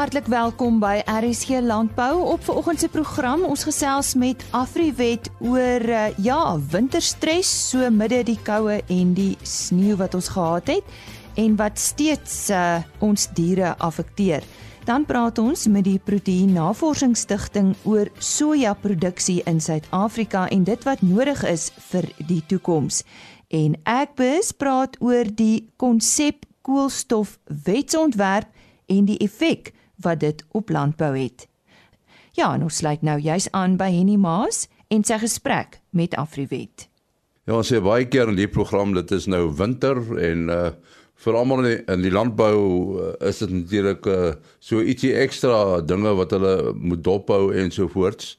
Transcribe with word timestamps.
Hartlik 0.00 0.30
welkom 0.32 0.78
by 0.80 1.02
RSG 1.04 1.58
Landbou 1.60 2.22
op 2.32 2.40
vanoggend 2.44 2.80
se 2.80 2.88
program. 2.88 3.42
Ons 3.44 3.66
gesels 3.68 4.14
met 4.16 4.40
Afriwet 4.56 5.28
oor 5.44 5.82
uh, 5.84 6.06
ja, 6.16 6.56
winterstres 6.72 7.50
so 7.68 7.90
midde 7.92 8.22
die 8.24 8.38
koue 8.40 8.78
en 8.80 9.10
die 9.12 9.36
sneeu 9.44 9.98
wat 10.00 10.14
ons 10.16 10.30
gehad 10.32 10.70
het 10.72 10.84
en 11.36 11.52
wat 11.58 11.76
steeds 11.76 12.48
uh, 12.48 12.80
ons 13.04 13.28
diere 13.36 13.74
affekteer. 13.76 14.40
Dan 14.88 15.04
praat 15.04 15.36
ons 15.38 15.66
met 15.68 15.84
die 15.84 16.00
Proteïen 16.00 16.56
Navorsingsstigting 16.56 17.74
oor 17.84 18.08
sojaproduksie 18.16 19.42
in 19.44 19.60
Suid-Afrika 19.60 20.46
en 20.48 20.64
dit 20.64 20.88
wat 20.88 21.04
nodig 21.04 21.44
is 21.44 21.68
vir 21.90 22.08
die 22.24 22.40
toekoms. 22.48 23.02
En 23.52 23.76
Agbus 23.84 24.56
praat 24.56 24.96
oor 25.04 25.28
die 25.28 25.68
konsep 25.76 26.48
koolstofwetsontwerp 26.64 28.48
en 28.88 29.04
die 29.12 29.20
effek 29.20 29.74
wat 30.02 30.20
dit 30.20 30.44
op 30.50 30.70
landbou 30.70 31.14
het. 31.18 31.46
Ja, 32.32 32.54
en 32.54 32.62
ons 32.62 32.76
sluit 32.76 33.02
nou 33.02 33.18
juis 33.18 33.50
aan 33.50 33.76
by 33.76 33.90
Henny 33.90 34.16
Maas 34.16 34.68
en 34.88 35.04
sy 35.06 35.18
gesprek 35.22 35.80
met 35.90 36.14
Afriwet. 36.18 36.86
Ja, 37.48 37.56
ons 37.58 37.70
sê 37.72 37.80
baie 37.82 38.06
keer 38.06 38.30
in 38.30 38.38
die 38.38 38.50
program 38.50 38.94
dit 38.94 39.10
is 39.16 39.28
nou 39.30 39.48
winter 39.58 40.00
en 40.18 40.48
uh 40.54 40.70
vir 41.20 41.36
almal 41.36 41.66
in, 41.68 41.82
in 41.92 42.00
die 42.00 42.12
landbou 42.12 42.54
uh, 42.96 43.08
is 43.28 43.42
dit 43.42 43.50
natuurlik 43.52 44.06
uh 44.08 44.30
so 44.64 44.80
ietsie 44.80 45.10
ekstra 45.20 45.82
dinge 45.84 46.14
wat 46.16 46.32
hulle 46.32 46.72
moet 46.72 47.02
dophou 47.04 47.50
en 47.52 47.68
so 47.74 47.90
voorts. 47.92 48.38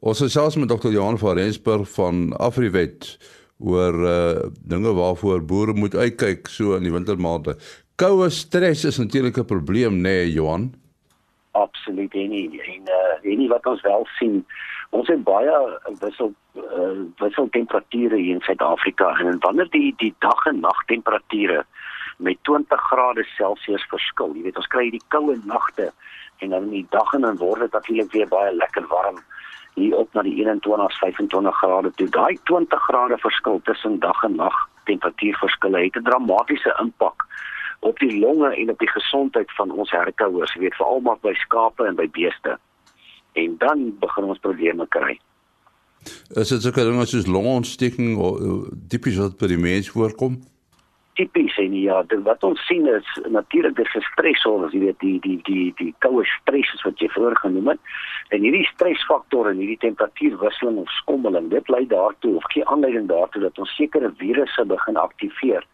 Ons 0.00 0.22
gesels 0.24 0.56
met 0.56 0.70
Dr. 0.72 0.88
Johan 0.94 1.18
van 1.20 1.36
Rensburg 1.36 1.84
van 1.98 2.30
Afriwet 2.40 3.10
oor 3.58 3.98
uh 4.08 4.48
dinge 4.64 4.94
waarvoor 4.96 5.44
boere 5.44 5.76
moet 5.76 5.98
uitkyk 5.98 6.48
so 6.48 6.78
in 6.78 6.88
die 6.88 6.94
wintermaande 6.94 7.58
koue 7.96 8.28
stres 8.30 8.84
is 8.84 8.98
natuurlik 8.98 9.38
'n 9.38 9.44
probleem 9.44 9.94
nê 9.96 10.00
nee, 10.02 10.32
Johan. 10.32 10.74
Absoluut 11.52 12.12
nie 12.12 12.60
en 12.62 12.82
uh 12.98 13.32
en 13.32 13.48
wat 13.48 13.66
ons 13.66 13.80
wel 13.80 14.06
sien 14.18 14.44
ons 14.90 15.08
het 15.08 15.24
baie 15.24 15.54
wissel 16.00 16.34
uh, 16.54 17.00
wissel 17.16 17.48
temperature 17.50 18.16
hier 18.16 18.34
in 18.34 18.40
Suid-Afrika. 18.40 19.18
En 19.18 19.38
wanneer 19.40 19.68
die 19.70 19.94
die 19.96 20.14
dag 20.18 20.44
en 20.46 20.60
nag 20.60 20.84
temperature 20.86 21.64
met 22.18 22.36
20 22.42 22.80
grade 22.80 23.24
Celsius 23.24 23.86
verskil 23.88 24.34
jy 24.34 24.42
weet 24.42 24.56
ons 24.56 24.66
kry 24.66 24.90
die 24.90 25.02
koue 25.08 25.40
nagte 25.44 25.92
en 26.38 26.50
dan 26.50 26.62
in 26.62 26.70
die 26.70 26.86
dag 26.90 27.12
en 27.12 27.20
dan 27.20 27.36
word 27.36 27.60
dit 27.60 27.72
natuurlik 27.72 28.12
weer 28.12 28.28
baie 28.28 28.54
lekker 28.54 28.86
warm 28.88 29.18
hier 29.74 29.96
op 29.96 30.12
na 30.12 30.22
die 30.22 30.34
21 30.34 30.98
25 30.98 31.56
grade 31.56 31.90
toe. 31.96 32.08
Daai 32.08 32.38
20 32.44 32.80
grade 32.80 33.18
verskil 33.18 33.60
tussen 33.64 33.98
dag 33.98 34.22
en 34.22 34.36
nag 34.36 34.68
temperatuurverskille 34.84 35.84
het 35.84 35.96
'n 35.96 36.02
dramatiese 36.02 36.76
impak 36.80 37.24
op 37.80 37.98
die 37.98 38.18
longe 38.18 38.54
en 38.54 38.70
op 38.70 38.78
die 38.78 38.90
gesondheid 38.90 39.52
van 39.56 39.70
ons 39.70 39.90
herkouers, 39.90 40.54
jy 40.54 40.66
weet 40.66 40.78
veral 40.78 41.00
maar 41.04 41.20
by 41.20 41.34
skape 41.46 41.86
en 41.86 41.98
by 41.98 42.08
beeste. 42.10 42.58
En 43.36 43.56
dan 43.58 43.88
begin 44.00 44.24
ons 44.24 44.42
probleme 44.42 44.86
kry. 44.88 45.18
Is 46.34 46.52
dit 46.54 46.62
seker 46.62 46.86
dinge 46.86 47.06
soos 47.06 47.26
longontsteking 47.26 48.16
of 48.18 48.68
tipies 48.90 49.18
wat 49.20 49.38
by 49.40 49.50
die 49.50 49.60
mens 49.60 49.90
voorkom? 49.90 50.38
Tipies 51.16 51.54
en 51.58 51.72
ja, 51.80 52.02
dit, 52.10 52.20
wat 52.26 52.44
ons 52.44 52.60
sien 52.68 52.84
is 52.92 53.06
natuurlik 53.32 53.76
dis 53.78 53.94
stresor, 54.10 54.66
jy 54.72 54.82
weet 54.84 54.98
die 55.00 55.16
die 55.24 55.38
die 55.48 55.70
die 55.78 55.92
koue 56.04 56.26
stres 56.28 56.74
wat 56.84 57.00
jy 57.00 57.08
vroeër 57.14 57.38
genoem 57.40 57.72
het. 57.72 57.94
En 58.34 58.44
hierdie 58.44 58.66
stresfaktore 58.68 59.54
en 59.54 59.62
hierdie 59.62 59.80
temperatuurwisseling 59.86 60.82
of 60.82 60.92
skommeling, 61.00 61.48
dit 61.54 61.72
lei 61.72 61.86
daartoe 61.88 62.36
of 62.36 62.50
gee 62.52 62.66
aanleiding 62.68 63.08
daartoe 63.08 63.46
dat 63.46 63.58
ons 63.62 63.74
sekere 63.80 64.12
virusse 64.20 64.66
begin 64.68 65.00
aktiveer 65.00 65.64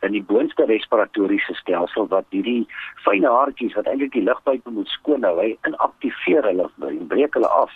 in 0.00 0.12
die 0.12 0.22
boonste 0.22 0.64
respiratoriese 0.68 1.54
stelsel 1.54 2.08
wat 2.12 2.26
hierdie 2.34 2.66
fyn 3.04 3.24
haartjies 3.24 3.74
wat 3.78 3.88
eintlik 3.90 4.12
die 4.12 4.24
lugpype 4.24 4.70
moet 4.70 4.90
skoon 4.92 5.24
hou, 5.26 5.36
hy 5.40 5.54
inaktiveer 5.68 6.48
hulle 6.50 6.68
en 6.88 7.06
breek 7.08 7.38
hulle 7.38 7.50
af. 7.62 7.72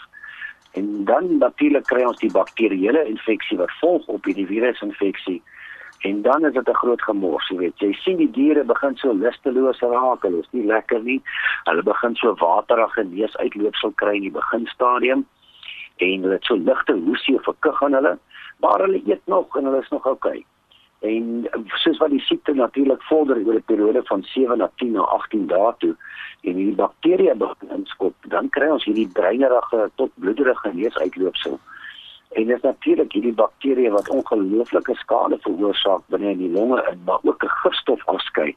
En 0.78 1.04
dan 1.08 1.38
natuurlik 1.38 1.88
kry 1.88 2.04
ons 2.06 2.20
die 2.20 2.32
bakterieële 2.32 3.06
infeksie 3.08 3.58
wat 3.60 3.72
volg 3.80 4.06
op 4.12 4.28
hierdie 4.28 4.46
virusinfeksie. 4.50 5.40
En 6.06 6.20
dan 6.22 6.44
is 6.46 6.52
dit 6.52 6.68
'n 6.68 6.80
groot 6.82 7.02
gemors, 7.02 7.48
jy 7.48 7.56
weet. 7.56 7.78
Jy 7.78 7.92
sien 7.92 8.16
die 8.16 8.30
diere 8.30 8.64
begin 8.64 8.96
so 8.96 9.12
lusteloos 9.12 9.80
raak, 9.80 10.22
hulle 10.22 10.38
is 10.38 10.52
nie 10.52 10.66
lekker 10.66 11.02
nie. 11.02 11.22
Hulle 11.64 11.82
begin 11.82 12.14
so 12.14 12.34
waterige 12.34 13.04
neusuitloopsel 13.04 13.92
kry 13.94 14.14
in 14.14 14.22
die 14.28 14.38
beginstadium 14.40 15.26
en 15.96 16.22
hulle 16.22 16.34
het 16.34 16.44
so 16.44 16.54
ligte 16.54 16.92
hoesie 16.92 17.34
of 17.34 17.48
'n 17.48 17.56
kug 17.58 17.82
aan 17.82 17.92
hulle, 17.92 18.18
maar 18.60 18.78
hulle 18.78 19.02
eet 19.06 19.26
nog 19.26 19.56
en 19.56 19.64
hulle 19.64 19.82
is 19.82 19.88
nog 19.88 20.06
oukei. 20.06 20.38
Okay 20.38 20.46
en 21.00 21.48
soos 21.82 21.98
wat 22.02 22.10
die 22.10 22.22
siekte 22.26 22.54
natuurlik 22.54 23.02
vorder 23.02 23.38
oor 23.46 23.54
'n 23.54 23.70
periode 23.70 24.02
van 24.04 24.22
7 24.22 24.58
na 24.58 24.70
10 24.76 24.92
na 24.92 25.00
18 25.00 25.46
dae 25.46 25.72
toe 25.78 25.94
en 26.42 26.54
hierdie 26.54 26.74
bakterieë 26.74 27.34
begin 27.34 27.70
inskop, 27.76 28.14
dan 28.28 28.48
kry 28.48 28.68
ons 28.70 28.84
hierdie 28.84 29.08
breinerige 29.12 29.90
tot 29.94 30.10
bloederige 30.14 30.70
neusuitloopsel. 30.72 31.58
En 32.30 32.46
dit 32.46 32.56
is 32.56 32.62
natuurlik 32.62 33.12
hierdie 33.12 33.34
bakterieë 33.34 33.90
wat 33.90 34.08
ongelooflike 34.08 34.94
skade 34.94 35.38
veroorsaak 35.40 36.02
binne 36.08 36.30
in 36.30 36.38
die 36.38 36.52
longe 36.52 36.82
en 36.82 37.00
maar 37.04 37.18
ook 37.22 37.44
'n 37.44 37.56
gifstof 37.62 38.06
afskei 38.06 38.56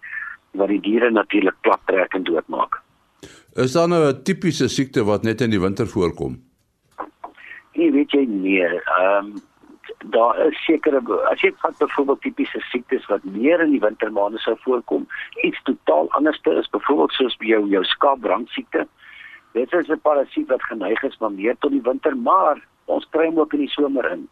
wat 0.52 0.68
die 0.68 0.82
diere 0.82 1.12
natuurlik 1.12 1.56
plattrek 1.62 2.14
en 2.14 2.24
doodmaak. 2.24 2.82
Is 3.56 3.72
daar 3.72 3.88
nou 3.88 4.08
'n 4.08 4.24
tipiese 4.24 4.68
siekte 4.68 5.04
wat 5.04 5.24
net 5.24 5.42
in 5.42 5.50
die 5.50 5.60
winter 5.60 5.88
voorkom? 5.88 6.42
Nee, 7.74 7.92
weet 7.92 8.12
jy 8.12 8.26
nie. 8.26 8.62
Ehm 8.64 9.26
um, 9.26 9.42
daar 10.04 10.48
is 10.48 10.64
sekere 10.66 11.02
as 11.30 11.42
jy 11.42 11.52
vat 11.62 11.78
byvoorbeeld 11.78 12.22
tipiese 12.22 12.60
siektes 12.72 13.06
wat 13.06 13.24
meer 13.24 13.62
in 13.62 13.72
die 13.72 13.84
wintermaande 13.84 14.40
sou 14.40 14.56
voorkom, 14.64 15.08
iets 15.44 15.62
totaal 15.64 16.10
anderste 16.18 16.54
is 16.60 16.70
byvoorbeeld 16.70 17.12
soos 17.12 17.38
by 17.38 17.46
jou 17.46 17.62
jou 17.70 17.84
skaapbrandsiekte. 17.84 18.88
Dit 19.54 19.74
is 19.74 19.90
'n 19.90 20.00
parasiet 20.02 20.48
wat 20.48 20.64
geneig 20.64 21.04
is 21.04 21.18
maar 21.20 21.32
meer 21.32 21.56
tot 21.60 21.72
die 21.72 21.82
winter, 21.84 22.18
maar 22.18 22.62
ons 22.86 23.08
kry 23.10 23.26
hom 23.26 23.40
ook 23.40 23.54
in 23.54 23.60
die 23.60 23.70
somer 23.70 24.12
in. 24.12 24.28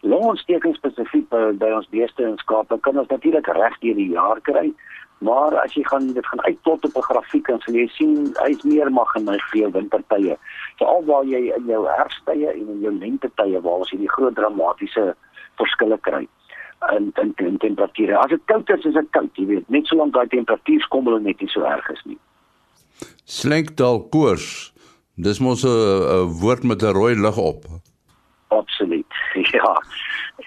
Longontsteking 0.00 0.74
spesifiek 0.74 1.28
by, 1.28 1.52
by 1.52 1.70
ons 1.72 1.88
beeste 1.88 2.24
en 2.24 2.36
skape 2.38 2.78
kan 2.80 2.98
ons 2.98 3.08
natuurlik 3.08 3.46
reg 3.46 3.78
deur 3.80 3.94
die 3.94 4.12
jaar 4.12 4.40
kry, 4.40 4.72
Maar 5.18 5.54
as 5.62 5.72
jy 5.72 5.82
gaan 5.88 6.12
dit 6.12 6.26
gaan 6.26 6.42
uitplot 6.44 6.84
op 6.84 6.96
'n 6.96 7.08
grafiek 7.08 7.48
en 7.48 7.60
sal 7.60 7.74
jy 7.74 7.88
sien 7.88 8.34
hy's 8.44 8.62
meer 8.62 8.92
mag 8.92 9.08
geneig 9.10 9.50
vir 9.50 9.60
jou 9.60 9.70
wintertye. 9.72 10.36
Veral 10.76 11.04
waar 11.04 11.24
jy 11.24 11.52
in 11.56 11.64
jou 11.66 11.86
herfsttye 11.88 12.48
en 12.52 12.68
in 12.68 12.80
jou 12.80 12.92
lentetye 12.98 13.60
waar 13.60 13.78
ons 13.80 13.90
hierdie 13.90 14.10
groot 14.10 14.34
dramatiese 14.34 15.14
verskille 15.56 15.98
kry 15.98 16.28
in 16.96 17.12
in, 17.22 17.34
in 17.36 17.58
temperature. 17.58 18.18
As 18.18 18.28
dit 18.28 18.44
koud 18.44 18.68
is, 18.68 18.84
is 18.84 18.94
dit 18.94 19.10
koud, 19.10 19.30
jy 19.34 19.46
weet, 19.46 19.68
net 19.68 19.86
solank 19.86 20.12
daai 20.12 20.26
temperatuurskommel 20.26 21.18
net 21.18 21.40
nie 21.40 21.48
so 21.48 21.64
erg 21.64 21.90
is 21.90 22.02
nie. 22.04 22.18
Slenkdal 23.24 24.08
koors. 24.08 24.72
Dis 25.16 25.40
mos 25.40 25.64
'n 25.64 26.28
woord 26.40 26.62
met 26.64 26.82
'n 26.82 26.92
rooi 26.92 27.14
lig 27.14 27.38
op. 27.38 27.64
Absoluut. 28.48 29.12
Ja. 29.56 29.82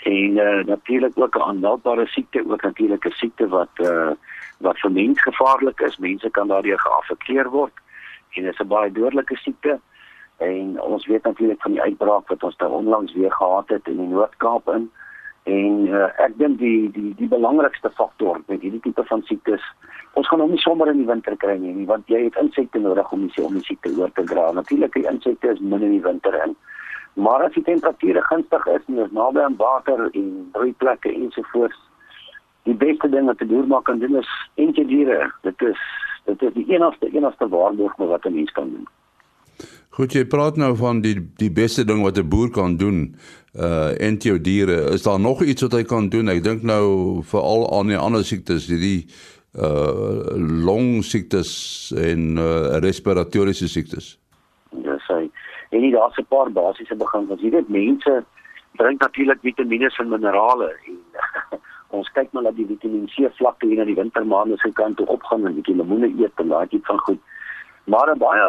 En 0.04 0.38
uh, 0.38 0.64
natuurlik 0.66 1.12
ook 1.16 1.36
'n 1.36 1.42
aanmeldbare 1.42 2.06
siekte, 2.08 2.44
ook 2.48 2.62
natuurlik 2.62 3.06
'n 3.06 3.12
siekte 3.12 3.48
wat 3.48 3.74
uh 3.76 4.12
wat 4.60 4.80
vir 4.80 4.92
mens 4.92 5.22
gevaarlik 5.22 5.80
is. 5.80 5.98
Mense 5.98 6.30
kan 6.30 6.48
daardeur 6.48 6.80
geaffekteer 6.80 7.50
word 7.50 7.74
en 8.36 8.44
dit 8.44 8.54
is 8.54 8.60
'n 8.60 8.68
baie 8.68 8.92
dodelike 8.92 9.36
siekte. 9.36 9.80
En 10.38 10.82
ons 10.82 11.06
weet 11.06 11.24
natuurlik 11.24 11.62
van 11.62 11.72
die 11.72 11.82
uitbraak 11.82 12.28
wat 12.28 12.44
ons 12.44 12.58
daar 12.58 12.72
onlangs 12.72 13.14
weer 13.14 13.32
gehad 13.32 13.70
het 13.70 13.88
in 13.88 13.98
die 13.98 14.08
Noord-Kaap 14.08 14.70
in. 14.70 14.92
En 15.44 15.88
uh, 15.88 16.04
ek 16.04 16.38
dink 16.38 16.58
die 16.60 16.92
die 16.92 17.16
die 17.16 17.28
belangrikste 17.28 17.90
faktor 17.90 18.42
met 18.48 18.62
hierdie 18.62 18.80
tipe 18.80 19.04
van 19.04 19.22
siektes, 19.24 19.64
ons 20.14 20.28
gaan 20.28 20.40
hom 20.40 20.50
nie 20.50 20.62
sommer 20.62 20.88
in 20.88 20.98
die 20.98 21.08
winter 21.08 21.38
kry 21.38 21.56
nie, 21.58 21.86
want 21.86 22.08
jy 22.08 22.24
het 22.24 22.36
insekte 22.36 22.80
nodig 22.80 23.12
om 23.12 23.28
die 23.28 23.44
om 23.44 23.54
die 23.54 23.64
siekte 23.64 23.92
oor 23.98 24.12
te 24.12 24.24
dra. 24.24 24.52
Natuurlik 24.52 24.94
die 24.94 25.08
insekte 25.10 25.52
is 25.56 25.60
min 25.60 25.82
in 25.82 25.96
die 25.98 26.06
winter 26.06 26.36
in. 26.44 26.56
Maar 27.20 27.44
as 27.44 27.54
die 27.54 27.64
temperature 27.64 28.22
gunstig 28.30 28.66
is, 28.76 28.84
nie 28.88 29.02
is 29.04 29.12
naby 29.12 29.42
aan 29.44 29.58
water 29.60 30.06
en 30.10 30.28
broeiplekke 30.56 31.12
ensovoorts, 31.12 31.80
die 32.68 32.76
beste 32.84 33.10
ding 33.12 33.26
wat 33.28 33.42
'n 33.42 33.48
boer 33.48 33.68
maak 33.68 33.84
kan 33.90 34.00
doen 34.00 34.16
is 34.20 34.30
eentjie 34.56 34.86
diere. 34.88 35.32
Dit 35.42 35.62
is 35.62 35.82
dit 36.26 36.42
is 36.42 36.54
die 36.54 36.68
enigste 36.76 37.12
enigste 37.12 37.48
waarborg 37.48 37.96
wat 37.98 38.26
'n 38.26 38.34
mens 38.34 38.52
kan 38.52 38.70
doen. 38.70 38.88
Goed, 39.90 40.14
jy 40.14 40.26
praat 40.26 40.56
nou 40.56 40.76
van 40.76 41.02
die 41.02 41.18
die 41.36 41.52
beste 41.52 41.84
ding 41.86 42.02
wat 42.04 42.18
'n 42.18 42.30
boer 42.30 42.50
kan 42.50 42.78
doen. 42.78 43.16
Uh 43.56 43.92
eentjie 44.00 44.42
diere. 44.42 44.92
Is 44.94 45.04
daar 45.04 45.20
nog 45.20 45.44
iets 45.44 45.62
wat 45.62 45.72
hy 45.72 45.84
kan 45.84 46.10
doen? 46.10 46.30
Ek 46.30 46.44
dink 46.44 46.62
nou 46.64 47.20
veral 47.24 47.80
aan 47.80 47.88
die 47.88 47.98
ander 47.98 48.24
siektes, 48.24 48.68
die 48.68 49.08
uh 49.56 50.38
long 50.38 51.04
siektes 51.04 51.92
en 51.98 52.38
uh 52.38 52.78
respiratoriese 52.80 53.68
siektes. 53.68 54.20
En 55.70 55.82
nie 55.82 55.92
daar's 55.92 56.18
'n 56.18 56.26
paar 56.28 56.52
basiese 56.52 56.96
beginsels. 56.96 57.42
Jy 57.42 57.50
weet 57.50 57.70
mense 57.70 58.24
drink 58.72 59.02
natuurlik 59.02 59.40
vitamiene 59.42 59.92
en 59.98 60.10
minerale 60.10 60.70
en 60.86 60.98
ons 61.98 62.12
kyk 62.12 62.32
maar 62.32 62.44
dat 62.44 62.56
die 62.56 62.66
Vitamiin 62.66 63.10
C 63.14 63.30
vlakke 63.38 63.66
hier 63.68 63.80
in 63.80 63.90
die 63.90 63.98
wintermaande 63.98 64.58
se 64.58 64.72
kant 64.72 64.98
toe 64.98 65.06
opgaan 65.06 65.46
en 65.46 65.56
bietjie 65.58 65.76
lemoene 65.76 66.12
eet 66.22 66.44
en 66.44 66.48
daai 66.54 66.68
tipe 66.68 66.86
van 66.86 67.00
goed. 67.00 67.20
Maar 67.84 68.12
'n 68.16 68.18
baie 68.18 68.48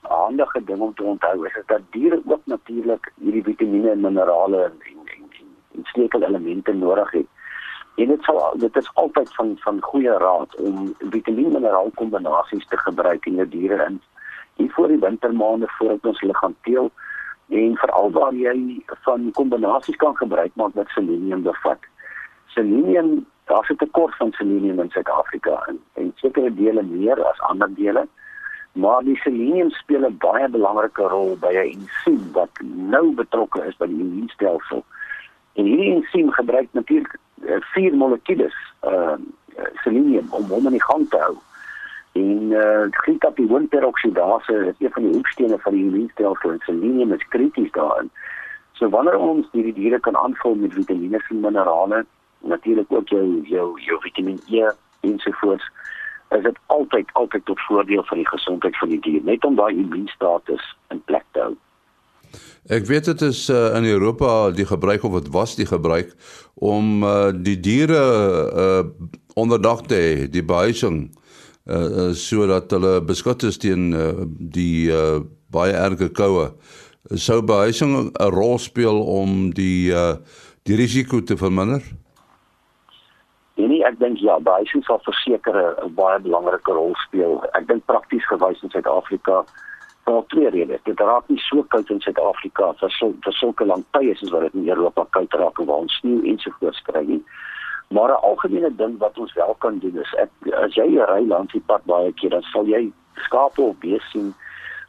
handige 0.00 0.64
ding 0.64 0.80
om 0.80 0.94
te 0.94 1.02
onthou 1.02 1.46
is 1.46 1.56
dat 1.66 1.80
diere 1.90 2.22
ook 2.26 2.42
natuurlik 2.44 3.12
hierdie 3.20 3.42
vitamiene 3.42 3.90
en 3.90 4.00
minerale 4.00 4.62
en 4.64 4.76
en, 4.90 5.00
en, 5.16 5.30
en 5.74 5.84
sleutel 5.84 6.22
elemente 6.22 6.72
nodig 6.72 7.10
het. 7.10 7.26
En 7.96 8.06
dit 8.06 8.22
sal 8.22 8.58
dit 8.58 8.76
is 8.76 8.90
altyd 8.94 9.34
van 9.34 9.56
van 9.58 9.80
goeie 9.80 10.18
raad 10.18 10.56
om 10.56 10.94
vitamien 10.98 11.52
mineraal 11.52 11.90
kombinasies 11.94 12.66
te 12.66 12.76
gebruik 12.76 13.26
in 13.26 13.34
jou 13.34 13.48
diere 13.48 13.84
in 13.84 14.00
hier 14.56 14.70
voor 14.72 14.88
die 14.88 14.98
wintermaande 14.98 15.66
voordat 15.78 16.04
ons 16.04 16.20
hulle 16.20 16.36
gaan 16.36 16.56
teel 16.62 16.90
en 17.48 17.76
veral 17.76 18.10
waar 18.10 18.34
jy 18.34 18.82
van 19.06 19.30
kombinasies 19.32 19.96
kan 19.96 20.16
gebruik 20.16 20.54
maak 20.54 20.74
wat 20.74 20.88
selenium 20.88 21.42
bevat. 21.42 21.78
Selenium, 22.46 23.26
daar's 23.44 23.70
'n 23.70 23.76
tekort 23.76 24.16
van 24.16 24.32
selenium 24.32 24.80
in 24.80 24.90
Suid-Afrika 24.90 25.62
en 25.66 25.78
en 25.94 26.12
sekere 26.14 26.54
dele 26.54 26.82
meer 26.82 27.24
as 27.24 27.40
ander 27.40 27.74
dele. 27.74 28.06
Maar 28.72 29.04
die 29.04 29.16
selenium 29.16 29.70
speel 29.70 30.06
'n 30.06 30.16
baie 30.18 30.48
belangrike 30.48 31.02
rol 31.02 31.36
by 31.40 31.52
'n 31.52 31.78
ensiem 31.78 32.32
wat 32.32 32.50
nou 32.62 33.14
betrokke 33.14 33.64
is 33.66 33.76
by 33.76 33.86
die 33.86 34.00
immuunstelsel. 34.00 34.84
En 35.52 35.64
hierdie 35.64 35.94
ensiem 35.94 36.30
gebruik 36.30 36.68
natuurlik 36.70 37.18
uh, 37.42 37.60
vier 37.60 37.96
molekules 37.96 38.54
uh 38.84 39.16
selenium 39.74 40.26
om 40.30 40.44
hom 40.44 40.66
in 40.66 40.76
die 40.76 40.84
gang 40.84 41.08
te 41.08 41.16
hou. 41.16 41.36
En 42.46 42.52
uh 42.52 42.86
glutathionperoksidase 42.90 44.52
is 44.52 44.74
een 44.78 44.92
van 44.92 45.02
die 45.02 45.12
hoekstene 45.12 45.58
van 45.58 45.72
die 45.72 45.84
immuunstelsel 45.84 46.50
en 46.50 46.60
selenium 46.62 47.12
is 47.12 47.28
krities 47.28 47.70
daarin. 47.70 48.10
So 48.72 48.88
wanneer 48.88 49.18
ons 49.18 49.46
hierdie 49.52 49.74
diere 49.74 50.00
kan 50.00 50.16
aanvul 50.16 50.54
met 50.54 50.74
vitamiene 50.74 51.22
en 51.28 51.40
minerale, 51.40 52.04
natuurlik 52.40 52.92
ook 52.92 53.08
jou 53.08 53.42
jou 53.48 53.80
jou 53.80 54.00
Vitamiin 54.00 54.40
E 54.46 54.70
ensovoorts, 55.00 55.64
is 56.28 56.42
dit 56.42 56.58
altyd 56.66 57.10
altyd 57.12 57.44
tot 57.44 57.60
voordeel 57.60 58.04
van 58.04 58.16
die 58.16 58.28
gesondheid 58.28 58.78
van 58.78 58.88
die 58.88 59.00
dier, 59.00 59.22
net 59.24 59.44
om 59.44 59.56
daai 59.56 59.74
immuunstatus 59.74 60.76
in 60.88 61.02
plek 61.04 61.24
te 61.32 61.40
hou. 61.40 61.54
Ek 62.68 62.86
weet 62.86 63.04
dit 63.04 63.20
is 63.22 63.48
uh, 63.50 63.74
in 63.78 63.84
Europa 63.84 64.50
die 64.50 64.66
gebruik 64.66 65.02
of 65.02 65.12
dit 65.22 65.32
was 65.32 65.54
die 65.56 65.66
gebruik 65.66 66.14
om 66.54 67.02
uh, 67.02 67.30
die 67.34 67.60
diere 67.60 68.02
uh, 68.46 68.82
onderdag 69.34 69.86
te 69.86 69.94
hê, 69.94 70.26
die 70.30 70.44
behuising 70.44 71.06
uh 71.06 71.25
sodat 72.14 72.70
hulle 72.70 73.00
beskut 73.02 73.42
is 73.42 73.58
teen 73.58 73.92
uh, 73.92 74.12
die 74.38 74.86
uh, 74.92 75.18
baie 75.50 75.72
erge 75.74 76.08
koue. 76.14 76.52
Sou 77.14 77.42
behuising 77.42 78.10
'n 78.10 78.30
rol 78.34 78.58
speel 78.58 79.02
om 79.02 79.50
die 79.50 79.90
uh 79.90 80.16
die 80.66 80.74
risiko 80.74 81.20
te 81.22 81.36
verminder? 81.36 81.82
Nee, 83.54 83.68
nee 83.68 83.84
ek 83.86 83.98
dink 83.98 84.18
ja, 84.18 84.38
behuising 84.38 84.82
sal 84.84 84.98
verseker 85.06 85.54
'n 85.84 85.94
baie 85.94 86.18
belangrike 86.20 86.72
rol 86.72 86.94
speel. 87.06 87.42
Ek 87.54 87.66
dink 87.68 87.86
prakties 87.86 88.26
gewys 88.26 88.62
in 88.62 88.70
Suid-Afrika 88.70 89.44
vir 90.06 90.22
twee 90.26 90.50
redes. 90.50 90.82
Dit 90.84 91.00
raak 91.00 91.28
nie 91.28 91.40
so 91.48 91.62
koud 91.62 91.90
in 91.90 92.00
Suid-Afrika 92.00 92.74
vir 92.80 92.90
so 92.98 93.14
vir 93.24 93.34
sulke 93.38 93.64
lang 93.66 93.84
tye 93.92 94.14
soos 94.14 94.30
wat 94.34 94.42
dit 94.46 94.54
in 94.54 94.68
Europa 94.68 95.06
koud 95.10 95.34
raak 95.34 95.58
waar 95.58 95.82
ons 95.86 95.98
sneeu 96.00 96.22
ensovoorts 96.32 96.82
kry 96.90 97.04
nie. 97.06 97.22
Maar 97.88 98.08
'n 98.08 98.22
algemene 98.30 98.74
ding 98.74 98.98
wat 98.98 99.18
ons 99.18 99.32
wel 99.32 99.54
kan 99.58 99.78
doen 99.78 99.96
is 99.98 100.14
ek, 100.14 100.30
as 100.52 100.74
jy 100.74 100.98
ry 100.98 101.26
langs 101.26 101.52
die 101.52 101.62
pad 101.66 101.84
baie 101.84 102.12
keer 102.12 102.30
dan 102.30 102.42
sal 102.42 102.66
jy 102.66 102.92
skape 103.14 103.62
of 103.62 103.78
beeste 103.78 104.08
sien 104.10 104.34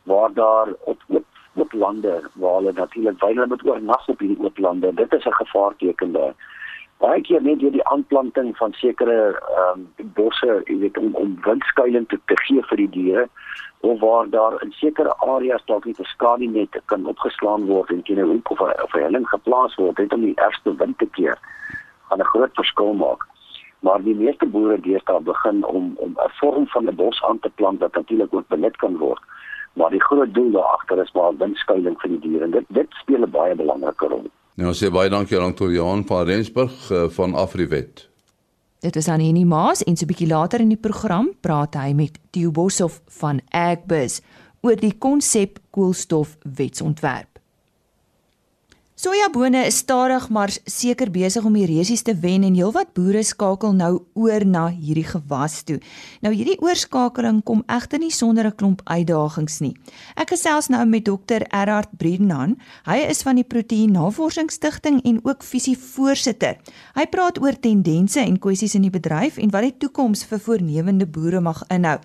waar 0.03 0.33
daar 0.33 0.67
op 0.83 1.01
op 1.07 1.25
op 1.53 1.73
lande 1.73 2.21
waar 2.33 2.55
hulle 2.55 2.71
natuurlik 2.73 3.17
baie 3.17 3.47
met 3.47 3.65
oornag 3.65 4.07
op 4.07 4.19
hierdie 4.19 4.43
oop 4.43 4.57
lande. 4.57 4.93
Dit 4.93 5.13
is 5.13 5.25
'n 5.25 5.31
gevaarteken 5.43 6.11
daar. 6.11 6.33
Baie 6.97 7.21
keer 7.21 7.41
net 7.41 7.59
deur 7.59 7.71
die 7.71 7.87
aanplanting 7.87 8.57
van 8.57 8.73
sekere 8.73 9.17
ehm 9.57 9.79
um, 9.97 10.11
bosse, 10.13 10.61
jy 10.65 10.77
weet 10.77 10.97
om 10.97 11.15
om 11.15 11.37
windskuiling 11.41 12.07
te, 12.07 12.19
te 12.25 12.37
gee 12.37 12.61
vir 12.63 12.77
die 12.77 12.89
diere 12.89 13.29
of 13.79 13.99
waar 13.99 14.29
daar 14.29 14.63
in 14.63 14.71
sekere 14.71 15.13
areas 15.17 15.65
dalk 15.65 15.85
nie 15.85 15.95
'n 15.97 16.03
skadunet 16.03 16.81
kan 16.85 17.05
opgeslaan 17.05 17.65
word 17.65 17.89
en 17.89 18.03
teen 18.03 18.19
'n 18.19 18.29
hoek 18.31 18.49
of 18.51 18.59
'n 18.59 18.83
of 18.83 18.93
'n 18.93 19.01
helling 19.01 19.29
geplaas 19.29 19.75
word 19.75 19.97
net 19.97 20.13
om 20.13 20.21
die 20.21 20.35
ergste 20.35 20.75
wind 20.75 20.97
te 20.97 21.05
keer 21.05 21.37
gaan 22.09 22.19
'n 22.19 22.31
groot 22.33 22.53
verskil 22.53 22.93
maak. 22.93 23.27
Maar 23.79 24.03
die 24.03 24.15
meeste 24.15 24.45
boere 24.45 24.79
deesdae 24.79 25.21
begin 25.21 25.65
om 25.65 25.93
om 25.95 26.11
'n 26.17 26.31
vorm 26.39 26.67
van 26.67 26.89
'n 26.89 26.95
bos 26.95 27.23
aan 27.23 27.39
te 27.39 27.49
plant 27.49 27.79
wat 27.79 27.93
natuurlik 27.93 28.33
ook 28.33 28.47
benut 28.47 28.75
kan 28.77 28.97
word. 28.97 29.21
Maar 29.73 29.89
die 29.89 30.03
groot 30.03 30.33
doel 30.33 30.51
daar 30.51 30.71
agter 30.77 31.01
is 31.01 31.11
maar 31.11 31.37
windskuiling 31.37 32.01
vir 32.01 32.09
die 32.09 32.19
diere 32.19 32.43
en 32.43 32.51
dit 32.51 32.65
dit 32.67 32.87
speel 32.89 33.21
'n 33.21 33.31
baie 33.31 33.55
belangrike 33.55 34.07
rol. 34.07 34.25
Nou 34.55 34.73
sê 34.73 34.91
baie 34.91 35.09
dankie 35.09 35.39
aan 35.39 35.53
Dr. 35.53 35.69
Johan 35.69 36.05
van 36.05 36.25
Rensburg 36.25 36.89
uh, 36.91 37.03
van 37.09 37.33
Afriwet. 37.33 38.09
Dit 38.79 38.95
was 38.95 39.07
aan 39.07 39.19
Henny 39.19 39.43
Maas 39.43 39.83
en 39.83 39.95
so 39.97 40.05
'n 40.05 40.07
bietjie 40.07 40.27
later 40.27 40.59
in 40.59 40.69
die 40.69 40.83
program 40.87 41.33
praat 41.41 41.73
hy 41.73 41.93
met 41.93 42.19
Theo 42.29 42.51
Boshoff 42.51 43.01
van 43.19 43.41
Agbus 43.49 44.21
oor 44.61 44.75
die 44.75 44.97
konsep 44.97 45.59
koolstofwetsontwerp. 45.69 47.36
Sojabone 48.97 49.59
is 49.67 49.75
stadig 49.77 50.23
maar 50.33 50.49
seker 50.65 51.11
besig 51.13 51.45
om 51.45 51.53
die 51.53 51.67
resies 51.69 52.01
te 52.01 52.15
wen 52.17 52.41
en 52.47 52.55
heelwat 52.57 52.95
boere 52.97 53.19
skakel 53.21 53.75
nou 53.77 53.91
oor 54.17 54.45
na 54.49 54.63
hierdie 54.73 55.05
gewas 55.05 55.59
toe. 55.67 55.75
Nou 56.25 56.31
hierdie 56.33 56.55
oorskakeling 56.65 57.43
kom 57.45 57.61
egter 57.69 58.01
nie 58.01 58.09
sonder 58.09 58.47
'n 58.49 58.55
klomp 58.57 58.81
uitdagings 58.89 59.59
nie. 59.61 59.75
Ek 60.15 60.33
gesels 60.33 60.69
nou 60.69 60.83
met 60.85 61.05
Dr. 61.05 61.45
Erhard 61.53 61.93
Bredenhan. 61.97 62.57
Hy 62.87 62.97
is 63.09 63.21
van 63.21 63.35
die 63.35 63.43
Proteïen 63.43 63.91
Navorsingsstigting 63.91 65.03
en 65.05 65.19
ook 65.23 65.43
visievoorsitter. 65.43 66.57
Hy 66.95 67.05
praat 67.05 67.37
oor 67.39 67.53
tendense 67.53 68.19
en 68.19 68.39
kwessies 68.39 68.73
in 68.73 68.81
die 68.81 68.99
bedryf 68.99 69.37
en 69.37 69.51
wat 69.51 69.61
die 69.61 69.77
toekoms 69.77 70.23
vir 70.23 70.39
voornemende 70.39 71.05
boere 71.05 71.39
mag 71.39 71.63
inhou. 71.69 71.99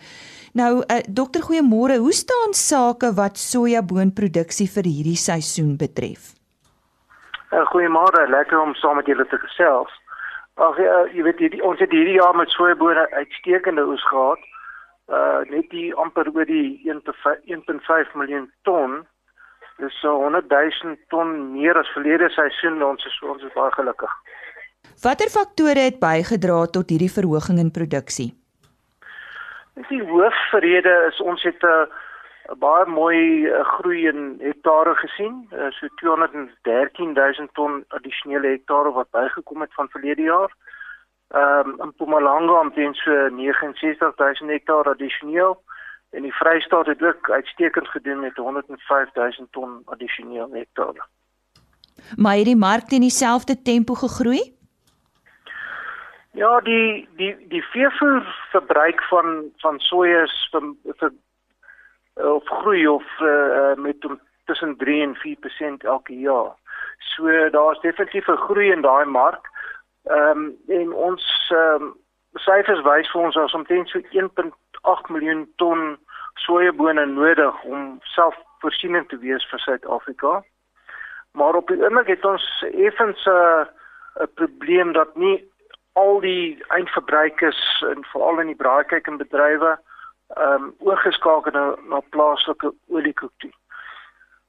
Nou, 0.53 0.85
uh, 0.85 1.01
dokter, 1.09 1.41
goeiemôre. 1.41 1.99
Hoe 1.99 2.13
staan 2.13 2.53
sake 2.53 3.15
wat 3.15 3.39
sojaboonproduksie 3.39 4.69
vir 4.69 4.85
hierdie 4.85 5.17
seisoen 5.17 5.77
betref? 5.77 6.42
Uh, 7.53 7.67
Goeiemôre, 7.69 8.29
lekker 8.29 8.61
om 8.61 8.75
saam 8.75 8.97
met 8.97 9.07
julle 9.07 9.27
te 9.29 9.39
gesels. 9.39 9.93
Ag 10.55 10.79
uh, 10.81 11.05
jy 11.13 11.25
weet 11.27 11.41
hierdie 11.41 11.63
ons 11.65 11.81
het 11.85 11.93
hierdie 11.93 12.17
jaar 12.17 12.37
met 12.37 12.53
soeibone 12.53 13.05
uitstekende 13.13 13.85
oes 13.93 14.05
gehad. 14.09 14.41
Uh 15.13 15.41
net 15.51 15.69
die 15.75 15.91
amper 16.01 16.31
oor 16.33 16.47
die 16.49 16.81
1.5 16.89 18.15
miljoen 18.21 18.47
ton. 18.69 19.03
Dis 19.83 19.97
so 20.01 20.15
100 20.23 20.49
000 20.49 20.97
ton 21.13 21.53
meer 21.53 21.77
as 21.77 21.91
verlede 21.93 22.31
seisoen. 22.33 22.81
Ons 22.87 23.05
is 23.05 23.19
ons 23.35 23.45
is 23.45 23.53
baie 23.57 23.73
gelukkig. 23.77 24.13
Watter 25.03 25.29
faktore 25.33 25.89
het 25.91 25.99
bygedra 26.01 26.63
tot 26.77 26.89
hierdie 26.89 27.13
verhoging 27.13 27.59
in 27.59 27.73
produksie? 27.75 28.31
Die 29.91 30.01
hoofrede 30.09 30.95
is 31.11 31.21
ons 31.21 31.43
het 31.43 31.61
'n 31.61 31.67
uh, 31.67 32.01
baie 32.59 32.87
mooi 32.87 33.47
uh, 33.47 33.65
groei 33.65 34.07
in 34.09 34.37
hektare 34.41 34.95
gesien, 34.95 35.49
uh, 35.53 35.71
so 35.71 35.89
213000 36.01 37.55
ton 37.55 37.85
addisionele 37.89 38.49
hektare 38.57 38.93
wat 38.93 39.11
bygekom 39.11 39.61
het 39.61 39.75
van 39.75 39.89
verlede 39.89 40.23
jaar. 40.23 40.55
Ehm 41.33 41.69
um, 41.69 41.81
in 41.81 41.87
Mpumalanga 41.89 42.61
omtrent 42.61 42.97
so 42.97 43.29
69000 43.37 44.51
hektare 44.51 44.91
addisioneel 44.91 45.63
en 46.11 46.23
die 46.23 46.35
Vrystaat 46.35 46.87
het 46.87 47.03
ook 47.03 47.31
uitstekend 47.31 47.89
gedoen 47.89 48.21
met 48.21 48.35
105000 48.35 49.53
ton 49.53 49.83
addisioneel 49.85 50.51
hektare. 50.53 51.07
Maar 52.17 52.35
het 52.35 52.45
die 52.45 52.57
mark 52.57 52.91
in 52.91 53.01
dieselfde 53.01 53.63
tempo 53.63 53.95
gegroei? 53.95 54.43
Ja, 56.33 56.61
die 56.61 57.09
die 57.17 57.37
die 57.49 57.63
veevoer 57.63 58.23
verbruik 58.51 59.03
van 59.03 59.51
van 59.57 59.79
soja 59.79 60.23
is 60.23 60.49
vir, 60.51 60.75
vir 60.97 61.13
of 62.15 62.45
groei 62.45 62.89
of 62.89 63.05
uh, 63.21 63.75
met 63.75 63.97
tussen 64.45 64.77
3 64.77 65.03
en 65.03 65.17
4% 65.17 65.87
elke 65.87 66.19
jaar. 66.19 66.53
So 66.99 67.51
daar's 67.51 67.81
definitief 67.81 68.27
'n 68.29 68.37
groei 68.37 68.71
in 68.71 68.81
daai 68.81 69.05
mark. 69.05 69.51
Ehm 70.05 70.39
um, 70.39 70.57
en 70.69 70.93
ons 70.93 71.51
ehm 71.55 71.83
um, 71.83 71.97
syfers 72.35 72.83
wys 72.83 73.11
vir 73.11 73.23
ons 73.23 73.37
ons 73.37 73.55
omtrent 73.55 73.89
so 73.89 73.99
1.8 73.99 75.09
miljoen 75.09 75.53
ton 75.57 75.99
sojabone 76.35 77.07
nodig 77.07 77.63
om 77.63 77.99
selfvoorsienend 78.03 79.09
te 79.09 79.19
wees 79.19 79.49
vir 79.51 79.59
Suid-Afrika. 79.59 80.43
Maar 81.33 81.55
op 81.55 81.69
die 81.69 81.83
oomblik 81.85 82.07
het 82.07 82.25
ons 82.25 82.65
effens 82.73 83.27
'n 83.27 83.31
uh, 83.31 83.65
'n 84.21 84.33
probleem 84.35 84.93
dat 84.93 85.17
nie 85.17 85.51
al 85.93 86.21
die 86.21 86.65
eindverbruikers 86.69 87.85
en 87.89 88.05
veral 88.05 88.41
in 88.41 88.47
die 88.47 88.63
braaikyk 88.65 89.07
en 89.07 89.17
bedrywe 89.17 89.79
ehm 90.35 90.63
um, 90.63 90.75
oorgeskakel 90.79 91.53
na, 91.53 91.75
na 91.89 92.01
plaaslike 92.01 92.73
oliekoek 92.89 93.33
toe. 93.37 93.51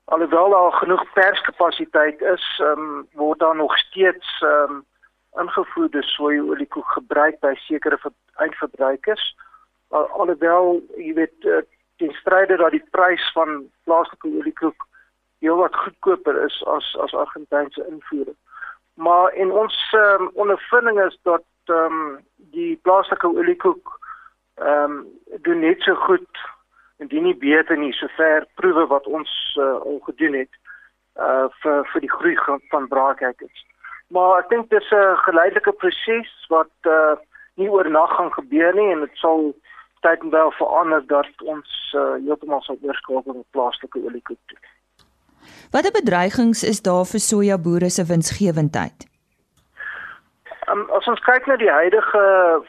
Alhoewel 0.05 0.49
daar 0.49 0.71
genoeg 0.71 1.13
perskapasiteit 1.13 2.21
is, 2.21 2.45
ehm 2.59 2.79
um, 2.79 3.07
word 3.11 3.39
daar 3.39 3.55
nog 3.55 3.77
steeds 3.77 4.41
ehm 4.41 4.71
um, 4.71 4.85
ingevoerde 5.41 6.01
sojaoliekoek 6.03 6.87
gebruik 6.87 7.39
by 7.39 7.53
sekere 7.55 7.99
eindverbruikers. 8.35 9.35
Al, 9.87 10.05
alhoewel 10.05 10.81
jy 10.97 11.13
weet 11.13 11.47
uh, 11.49 11.61
ten 11.97 12.13
stryde 12.13 12.57
dat 12.57 12.71
die 12.71 12.85
prys 12.91 13.31
van 13.33 13.63
plaaslike 13.83 14.27
oliekoek 14.27 14.85
heelwat 15.39 15.75
goedkoper 15.75 16.43
is 16.43 16.63
as 16.65 16.97
as 17.05 17.13
Argentynse 17.13 17.85
invoere. 17.89 18.35
Maar 18.93 19.27
en 19.31 19.51
ons 19.51 19.93
um, 19.97 20.29
ondervinding 20.33 21.01
is 21.03 21.19
dat 21.21 21.43
ehm 21.65 21.99
um, 21.99 22.25
die 22.35 22.79
plaaslike 22.81 23.27
oliekoek 23.27 23.99
ehm 24.61 24.91
um, 24.91 25.07
doen 25.41 25.59
net 25.59 25.81
so 25.81 25.95
goed 25.95 26.41
indien 26.97 27.23
nie 27.23 27.37
beter 27.37 27.77
nie 27.77 27.93
sover 27.93 28.45
proewe 28.55 28.85
wat 28.87 29.07
ons 29.07 29.31
uh, 29.59 29.79
al 29.81 29.99
gedoen 30.09 30.33
het 30.33 30.53
uh 31.19 31.47
vir 31.61 31.85
vir 31.91 32.01
die 32.01 32.11
groei 32.11 32.37
van 32.69 32.87
braaikykers. 32.87 33.65
Maar 34.13 34.39
ek 34.39 34.49
dink 34.49 34.69
dis 34.69 34.91
'n 34.91 35.17
geleidelike 35.25 35.71
proses 35.71 36.31
wat 36.49 36.75
uh 36.85 37.15
nie 37.55 37.69
oornag 37.69 38.15
gaan 38.15 38.31
gebeur 38.33 38.73
nie 38.73 38.91
en 38.91 38.99
dit 39.05 39.17
sal 39.21 39.53
tyd 40.01 40.21
en 40.21 40.29
wel 40.29 40.51
verander 40.51 41.03
dat 41.07 41.41
ons 41.45 41.93
uh, 41.95 42.15
heeltemal 42.25 42.61
sal 42.61 42.77
oorskakel 42.81 43.33
op 43.33 43.47
plaaslike 43.51 43.99
oliekoek. 44.03 44.57
Watter 45.71 45.91
bedreigings 45.91 46.63
is 46.63 46.81
daar 46.81 47.05
vir 47.05 47.19
sojaboere 47.19 47.89
se 47.89 48.05
winsgewendheid? 48.05 49.12
Um, 50.73 50.87
as 50.97 51.07
ons 51.11 51.21
kyk 51.21 51.45
na 51.47 51.55
die 51.61 51.69
huidige 51.69 52.21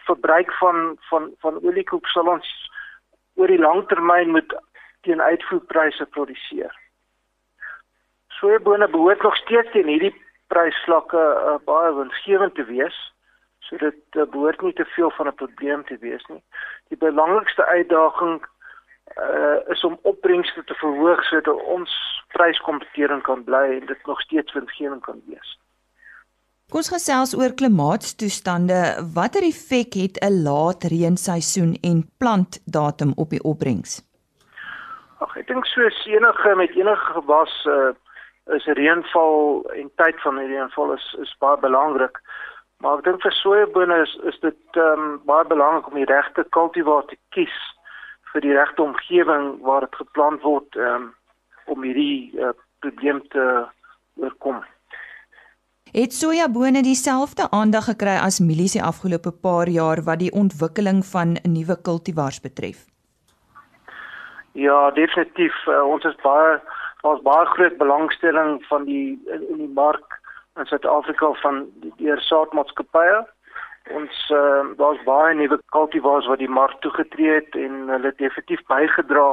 verbruik 0.04 0.52
van 0.60 0.96
van 1.08 1.30
van 1.44 1.60
oliekoek 1.62 2.08
sal 2.12 2.28
ons 2.28 2.48
oor 3.40 3.48
die 3.48 3.60
lang 3.60 3.84
termyn 3.88 4.34
moet 4.36 4.52
teen 5.06 5.22
uitvoerpryse 5.22 6.06
produseer. 6.16 6.74
Sojabone 8.38 8.88
behoort 8.88 9.22
nog 9.22 9.36
steeds 9.36 9.70
teen 9.72 9.88
hierdie 9.88 10.12
prysvlakke 10.52 11.22
uh, 11.22 11.56
baie 11.70 11.94
winsgewend 11.96 12.54
te 12.54 12.64
wees. 12.68 12.96
So 13.64 13.80
dit 13.80 14.20
uh, 14.20 14.28
behoort 14.36 14.60
nie 14.60 14.74
te 14.76 14.84
veel 14.96 15.10
van 15.16 15.32
'n 15.32 15.40
probleem 15.40 15.84
te 15.84 15.96
wees 16.00 16.24
nie. 16.28 16.42
Die 16.92 17.00
belangrikste 17.00 17.64
uitdaging 17.64 18.44
uh, 19.16 19.58
is 19.76 19.84
om 19.84 19.98
opbrengste 20.02 20.64
te 20.64 20.74
verhoog 20.74 21.24
sodat 21.24 21.68
ons 21.78 21.92
pryskompetitief 22.36 23.22
kan 23.22 23.44
bly 23.44 23.66
en 23.80 23.86
dit 23.86 24.06
nog 24.06 24.20
steeds 24.20 24.52
winsgewend 24.52 25.02
kan 25.02 25.22
wees. 25.26 25.58
Kom 26.74 26.82
ons 26.82 26.90
gesels 26.90 27.32
oor 27.38 27.52
klimaatstoestande. 27.54 28.78
Watter 29.14 29.44
effek 29.46 29.94
het 29.94 30.16
'n 30.18 30.42
laat 30.42 30.82
reenseisoen 30.82 31.76
en 31.90 31.98
plantdatum 32.18 33.12
op 33.22 33.30
die 33.30 33.42
opbrengs? 33.50 34.02
Ag, 35.22 35.36
ek 35.36 35.46
dink 35.46 35.66
so 35.66 35.86
enige 35.86 36.54
met 36.56 36.74
enige 36.74 37.06
gewas 37.14 37.54
uh, 37.66 37.94
is 38.56 38.66
reënval 38.66 39.62
en 39.70 39.90
tyd 40.02 40.20
van 40.20 40.36
die 40.36 40.48
reënval 40.50 40.92
is 40.94 41.16
is 41.22 41.36
baie 41.38 41.56
belangrik. 41.56 42.18
Maar 42.82 42.98
ek 42.98 43.04
dink 43.04 43.22
vir 43.22 43.32
sojabone 43.32 44.02
is 44.02 44.18
is 44.34 44.40
dit 44.40 44.62
ehm 44.72 44.98
um, 44.98 45.20
baie 45.24 45.46
belangrik 45.46 45.86
om 45.86 45.94
die 45.94 46.12
regte 46.14 46.42
kultivar 46.50 47.06
te 47.06 47.16
kies 47.28 47.56
vir 48.32 48.40
die 48.40 48.56
regte 48.58 48.82
omgewing 48.82 49.60
waar 49.62 49.80
dit 49.86 49.94
geplant 49.94 50.42
word 50.42 50.76
ehm 50.76 50.94
um, 50.94 51.14
om 51.66 51.82
hierdie 51.82 52.34
uh, 52.34 52.50
probleem 52.80 53.22
te 53.28 53.66
oorkom. 54.16 54.64
Het 55.94 56.12
sojabone 56.12 56.82
dieselfde 56.82 57.44
aandag 57.50 57.84
gekry 57.86 58.16
as 58.18 58.40
mielies 58.42 58.72
die 58.74 58.82
afgelope 58.82 59.30
paar 59.44 59.68
jaar 59.70 60.00
wat 60.02 60.18
die 60.18 60.32
ontwikkeling 60.34 61.04
van 61.06 61.36
nuwe 61.46 61.76
kultivars 61.88 62.40
betref? 62.42 62.80
Ja, 64.58 64.90
definitief. 64.90 65.54
Uh, 65.70 65.84
ons 65.86 66.02
is 66.10 66.16
baie 66.24 66.56
ons 67.06 67.22
baie 67.22 67.46
groot 67.52 67.76
belangstelling 67.78 68.58
van 68.66 68.88
die 68.90 69.14
in, 69.36 69.46
in 69.54 69.62
die 69.62 69.70
mark 69.76 70.18
in 70.58 70.66
Suid-Afrika 70.66 71.30
van 71.44 71.62
deur 72.02 72.26
saadmaatskappye. 72.26 73.22
Ons 73.94 74.26
uh, 74.34 74.66
daar's 74.82 75.06
baie 75.06 75.38
nuwe 75.38 75.60
kultivars 75.78 76.26
wat 76.26 76.42
die 76.42 76.50
mark 76.50 76.74
toegetree 76.82 77.38
het 77.38 77.54
en 77.54 77.86
hulle 77.94 78.10
het 78.10 78.18
definitief 78.18 78.66
bygedra 78.66 79.28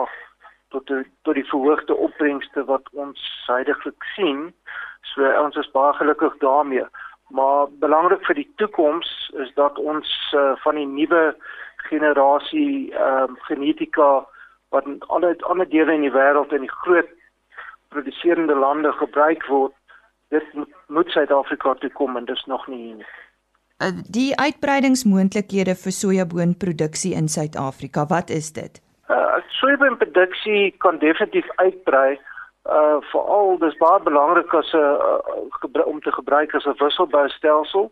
tot 0.70 0.86
die, 0.94 1.02
tot 1.26 1.42
die 1.42 1.50
verhoogde 1.50 1.98
opbrengste 1.98 2.70
wat 2.70 2.86
ons 2.94 3.26
huidigelik 3.50 4.12
sien. 4.14 4.52
So 5.02 5.26
ons 5.44 5.56
is 5.56 5.72
baie 5.72 5.94
gelukkig 5.94 6.38
daarmee. 6.44 6.86
Maar 7.30 7.68
belangrik 7.80 8.26
vir 8.28 8.36
die 8.36 8.50
toekoms 8.56 9.10
is 9.44 9.54
dat 9.56 9.80
ons 9.80 10.10
uh, 10.36 10.52
van 10.64 10.76
die 10.76 10.88
nuwe 10.88 11.36
generasie 11.90 12.92
ehm 12.94 13.36
uh, 13.36 13.42
genetika 13.48 14.12
wat 14.72 14.86
in 14.86 15.00
alle 15.08 15.36
ander 15.40 15.70
dele 15.70 15.94
in 15.94 16.06
die 16.08 16.14
wêreld 16.16 16.54
in 16.56 16.64
die 16.68 16.76
groot 16.84 17.10
produserende 17.92 18.56
lande 18.56 18.92
gebruik 18.92 19.44
word, 19.48 19.74
dit 20.32 20.44
moet 20.88 21.10
Suid-Afrika 21.12 21.74
toe 21.74 21.90
kom 21.92 22.16
en 22.16 22.26
dis 22.26 22.44
nog 22.48 22.68
nie 22.72 22.80
hier 22.86 22.96
nie. 23.02 23.10
Uh, 23.82 23.90
die 24.20 24.30
uitbreidingsmoontlikhede 24.40 25.76
vir 25.76 25.96
sojaboonproduksie 25.98 27.16
in 27.18 27.28
Suid-Afrika, 27.28 28.06
wat 28.08 28.30
is 28.30 28.52
dit? 28.56 28.80
Uh, 29.10 29.42
sojaboonproduksie 29.60 30.72
kan 30.86 31.02
definitief 31.04 31.50
uitbrei 31.56 32.20
uh 32.70 32.98
veral 33.12 33.58
dis 33.58 33.78
baie 33.78 34.04
belangrik 34.04 34.54
as 34.54 34.74
'n 34.74 34.78
uh, 34.78 35.86
om 35.86 36.02
te 36.02 36.12
gebruik 36.12 36.56
as 36.56 36.66
'n 36.66 36.78
wisselboustelsel. 36.78 37.92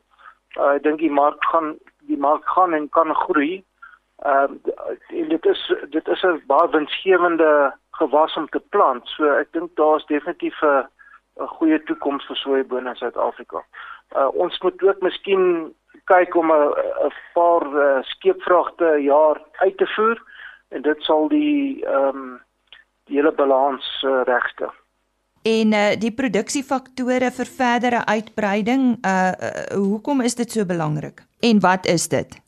Uh, 0.58 0.76
ek 0.76 0.84
dink 0.84 1.00
die 1.00 1.12
mark 1.12 1.44
gaan 1.52 1.78
die 2.08 2.18
mark 2.18 2.46
gaan 2.46 2.74
en 2.74 2.90
kan 2.90 3.16
groei. 3.16 3.64
Ehm 4.26 4.60
uh, 4.66 5.28
dit 5.30 5.46
is 5.46 5.74
dit 5.90 6.08
is 6.08 6.24
'n 6.24 6.44
baie 6.48 6.70
winsgewende 6.70 7.74
gewas 7.92 8.36
om 8.36 8.48
te 8.50 8.60
plant. 8.60 9.08
So 9.08 9.26
ek 9.26 9.52
dink 9.52 9.76
daar's 9.76 10.06
definitief 10.06 10.62
'n 10.62 10.88
'n 11.40 11.48
goeie 11.48 11.84
toekoms 11.84 12.26
vir 12.26 12.36
sojabone 12.36 12.90
in 12.90 12.96
Suid-Afrika. 12.96 13.64
Uh 14.16 14.30
ons 14.34 14.60
moet 14.60 14.84
ook 14.84 15.02
miskien 15.02 15.76
kyk 16.06 16.36
om 16.36 16.52
'n 16.52 16.74
'n 17.08 17.14
paar 17.34 17.66
uh, 17.86 18.04
skeepvragte 18.04 19.02
jaar 19.02 19.42
uit 19.52 19.78
te 19.78 19.88
voer 19.96 20.22
en 20.70 20.82
dit 20.82 21.04
sal 21.04 21.28
die 21.28 21.86
ehm 21.86 22.18
um, 22.18 22.42
die 23.10 23.18
hele 23.18 23.34
balans 23.36 23.88
uh, 24.06 24.22
regstel. 24.30 24.72
En 25.48 25.74
uh, 25.74 25.96
die 26.00 26.12
produksiefaktore 26.12 27.32
vir 27.32 27.50
verdere 27.58 28.04
uitbreiding, 28.06 28.86
uh, 29.08 29.32
uh 29.32 29.66
hoekom 29.74 30.22
is 30.22 30.36
dit 30.36 30.52
so 30.52 30.66
belangrik? 30.66 31.24
En 31.42 31.62
wat 31.64 31.88
is 31.88 32.08
dit? 32.12 32.40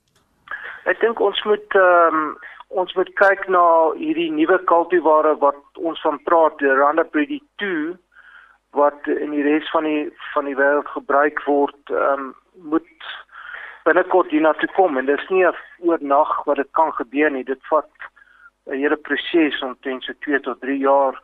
Ek 0.90 1.00
dink 1.00 1.20
ons 1.22 1.44
moet 1.48 1.78
ehm 1.80 2.24
um, 2.24 2.32
ons 2.72 2.94
moet 2.96 3.10
kyk 3.20 3.50
na 3.52 3.62
hierdie 4.00 4.30
nuwe 4.32 4.56
kultivare 4.64 5.34
wat 5.42 5.80
ons 5.80 6.00
van 6.06 6.16
praat, 6.24 6.56
die 6.64 6.72
Roundup 6.72 7.16
Ready 7.16 7.42
2 7.60 7.98
wat 8.80 9.08
in 9.12 9.34
die 9.36 9.44
res 9.44 9.68
van 9.74 9.84
die 9.84 10.06
van 10.34 10.48
die 10.48 10.56
wêreld 10.56 10.88
gebruik 10.96 11.44
word, 11.48 11.82
ehm 11.92 12.30
um, 12.30 12.32
moet 12.72 13.10
binnekort 13.88 14.32
hiernatoe 14.32 14.70
kom 14.76 14.98
en 14.98 15.08
dit 15.10 15.20
is 15.20 15.30
nie 15.34 15.46
oornag 15.88 16.32
wat 16.46 16.60
dit 16.62 16.72
kan 16.78 16.92
gebeur 17.00 17.32
nie. 17.34 17.44
Dit 17.48 17.62
vat 17.70 18.11
'n 18.72 18.82
hele 18.84 18.96
proses 18.96 19.62
omtrent 19.62 20.04
so 20.04 20.14
2 20.20 20.40
tot 20.40 20.62
3 20.62 20.78
jaar 20.78 21.20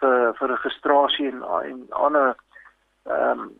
vir 0.00 0.34
vir 0.38 0.48
registrasie 0.48 1.28
en 1.28 1.42
en 1.42 1.86
ander 1.90 2.36
ehm 3.04 3.40
um, 3.40 3.56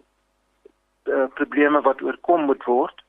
probleme 1.35 1.81
wat 1.81 2.03
oorkom 2.03 2.43
moet 2.45 2.65
word. 2.65 3.05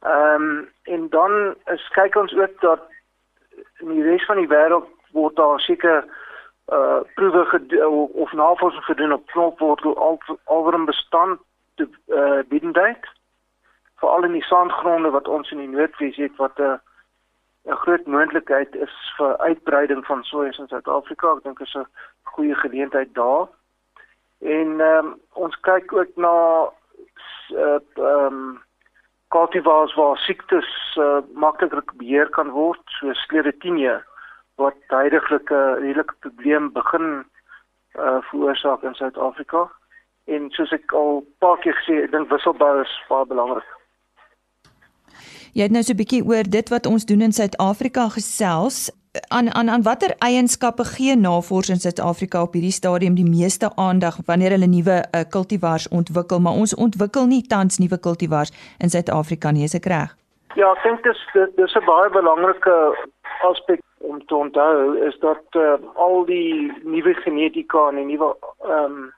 Ehm 0.00 0.42
um, 0.42 0.68
en 0.82 1.08
dan 1.08 1.54
is 1.74 1.88
kyk 1.88 2.16
ons 2.16 2.34
ook 2.36 2.60
dat 2.60 2.80
in 3.80 3.88
die 3.88 4.02
res 4.02 4.24
van 4.26 4.36
die 4.36 4.48
wêreld 4.48 4.88
word 5.12 5.36
daar 5.36 5.60
seker 5.60 6.04
uh 6.72 7.00
proewe 7.14 7.44
of 8.12 8.32
navorsing 8.32 8.84
gedoen 8.84 9.12
op 9.12 9.26
knopwortel 9.26 9.96
al 9.96 10.18
alweer 10.44 10.84
bestand 10.84 11.40
te 11.74 11.88
uh 12.06 12.42
bindend 12.48 13.08
veral 13.96 14.24
in 14.24 14.32
die 14.32 14.44
sandgronde 14.44 15.10
wat 15.10 15.28
ons 15.28 15.50
in 15.50 15.58
die 15.58 15.68
Noordwes 15.68 16.16
het 16.16 16.36
wat 16.36 16.58
'n 16.58 16.62
uh, 16.62 16.76
'n 17.68 17.80
groot 17.84 18.06
moontlikheid 18.06 18.74
is 18.74 18.94
vir 19.16 19.36
uitbreiding 19.38 20.06
van 20.06 20.22
soja 20.24 20.52
in 20.58 20.68
Suid-Afrika. 20.68 21.32
Ek 21.36 21.42
dink 21.42 21.60
is 21.60 21.74
'n 21.74 21.86
goeie 22.22 22.54
geleentheid 22.54 23.14
daar. 23.14 23.48
En 24.40 24.80
ehm 24.80 25.06
um, 25.06 25.20
ons 25.32 25.60
kyk 25.60 25.92
ook 25.92 26.16
na 26.16 26.34
eh, 27.54 27.80
ehm 27.94 28.24
um, 28.26 28.62
cultivars 29.28 29.94
waar 29.94 30.16
siektes 30.16 30.96
uh, 30.96 31.18
makliker 31.34 31.82
beheer 31.94 32.28
kan 32.28 32.50
word, 32.50 32.80
so 32.86 33.12
sclerotinia 33.12 34.02
wat 34.56 34.74
tydelik 34.88 35.50
'n 35.50 35.80
redelike 35.84 36.14
probleem 36.20 36.72
begin 36.72 37.26
uh 37.94 38.20
veroorsaak 38.30 38.82
in 38.82 38.94
Suid-Afrika. 38.94 39.70
En 40.24 40.50
soos 40.50 40.72
ek 40.72 40.92
al 40.92 41.24
paar 41.38 41.58
keer 41.58 41.74
gesê, 41.74 42.02
ek 42.04 42.10
dink 42.10 42.30
wisselbou 42.30 42.80
is 42.80 43.02
baie 43.08 43.26
belangrik. 43.26 43.77
Jy 45.54 45.62
het 45.62 45.72
nou 45.72 45.82
so 45.82 45.92
'n 45.92 45.96
bietjie 45.96 46.24
oor 46.24 46.44
dit 46.48 46.68
wat 46.68 46.86
ons 46.86 47.04
doen 47.04 47.20
in 47.20 47.32
Suid-Afrika 47.32 48.08
gesels. 48.08 48.90
Aan 49.28 49.54
aan 49.54 49.68
aan 49.68 49.82
watter 49.82 50.14
eienskappe 50.18 50.84
gee 50.84 51.16
navorsing 51.16 51.76
in 51.76 51.80
Suid-Afrika 51.80 52.42
op 52.42 52.52
hierdie 52.52 52.72
stadium 52.72 53.14
die 53.14 53.30
meeste 53.30 53.70
aandag 53.76 54.18
wanneer 54.26 54.50
hulle 54.50 54.66
nuwe 54.66 55.04
uh, 55.14 55.20
kultivars 55.30 55.88
ontwikkel, 55.88 56.40
maar 56.40 56.52
ons 56.52 56.74
ontwikkel 56.74 57.26
nie 57.26 57.42
tans 57.42 57.78
nuwe 57.78 57.98
kultivars 57.98 58.52
in 58.78 58.90
Suid-Afrika 58.90 59.50
nie, 59.50 59.64
is 59.64 59.74
ek 59.74 59.86
reg? 59.86 60.16
Ja, 60.54 60.72
ek 60.72 60.82
dink 60.82 61.02
dis 61.02 61.20
dis 61.56 61.74
'n 61.74 61.84
baie 61.84 62.10
belangrike 62.10 62.96
aspek 63.42 63.80
om 63.98 64.26
te 64.26 64.34
onthou 64.34 64.96
is 65.06 65.18
dat 65.18 65.42
uh, 65.56 65.74
al 65.94 66.24
die 66.24 66.72
nuwe 66.82 67.14
genetika 67.14 67.88
en 67.88 67.96
die 67.96 68.04
nuwe 68.04 68.36
ehm 68.64 68.84
um, 68.84 69.16